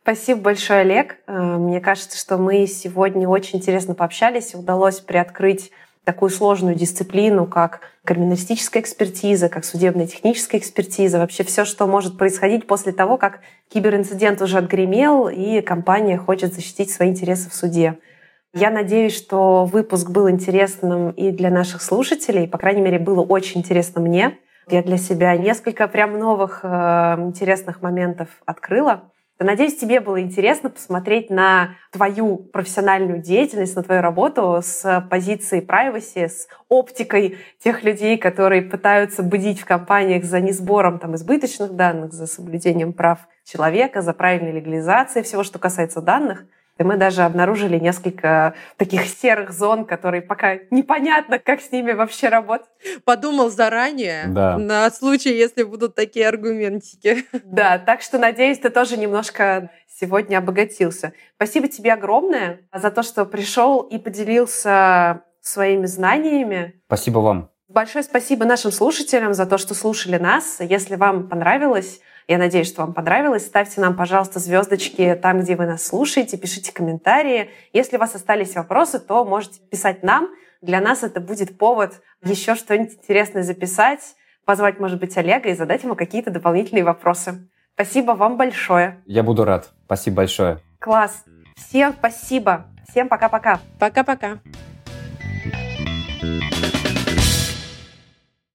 [0.02, 1.16] Спасибо большое, Олег.
[1.26, 4.54] Э, мне кажется, что мы сегодня очень интересно пообщались.
[4.54, 5.70] Удалось приоткрыть
[6.08, 12.66] такую сложную дисциплину, как криминалистическая экспертиза, как судебная техническая экспертиза, вообще все, что может происходить
[12.66, 17.98] после того, как киберинцидент уже отгремел, и компания хочет защитить свои интересы в суде.
[18.54, 22.48] Я надеюсь, что выпуск был интересным и для наших слушателей.
[22.48, 24.38] По крайней мере, было очень интересно мне.
[24.70, 26.68] Я для себя несколько прям новых э,
[27.18, 29.12] интересных моментов открыла.
[29.40, 36.28] Надеюсь, тебе было интересно посмотреть на твою профессиональную деятельность, на твою работу с позиции privacy,
[36.28, 42.26] с оптикой тех людей, которые пытаются будить в компаниях за несбором там, избыточных данных, за
[42.26, 46.44] соблюдением прав человека, за правильной легализацией всего, что касается данных—
[46.78, 52.28] и мы даже обнаружили несколько таких серых зон, которые пока непонятно, как с ними вообще
[52.28, 52.68] работать.
[53.04, 54.56] Подумал заранее да.
[54.56, 57.24] на случай, если будут такие аргументики.
[57.44, 61.12] Да, так что, надеюсь, ты тоже немножко сегодня обогатился.
[61.36, 66.80] Спасибо тебе огромное за то, что пришел и поделился своими знаниями.
[66.86, 67.50] Спасибо вам.
[67.68, 70.58] Большое спасибо нашим слушателям за то, что слушали нас.
[70.60, 73.46] Если вам понравилось, я надеюсь, что вам понравилось.
[73.46, 77.50] Ставьте нам, пожалуйста, звездочки там, где вы нас слушаете, пишите комментарии.
[77.72, 80.28] Если у вас остались вопросы, то можете писать нам.
[80.60, 84.00] Для нас это будет повод еще что-нибудь интересное записать,
[84.44, 87.48] позвать, может быть, Олега и задать ему какие-то дополнительные вопросы.
[87.74, 89.02] Спасибо вам большое.
[89.06, 89.70] Я буду рад.
[89.86, 90.58] Спасибо большое.
[90.80, 91.24] Класс.
[91.56, 92.66] Всем спасибо.
[92.90, 93.60] Всем пока-пока.
[93.78, 94.40] Пока-пока.
[95.44, 95.77] thank you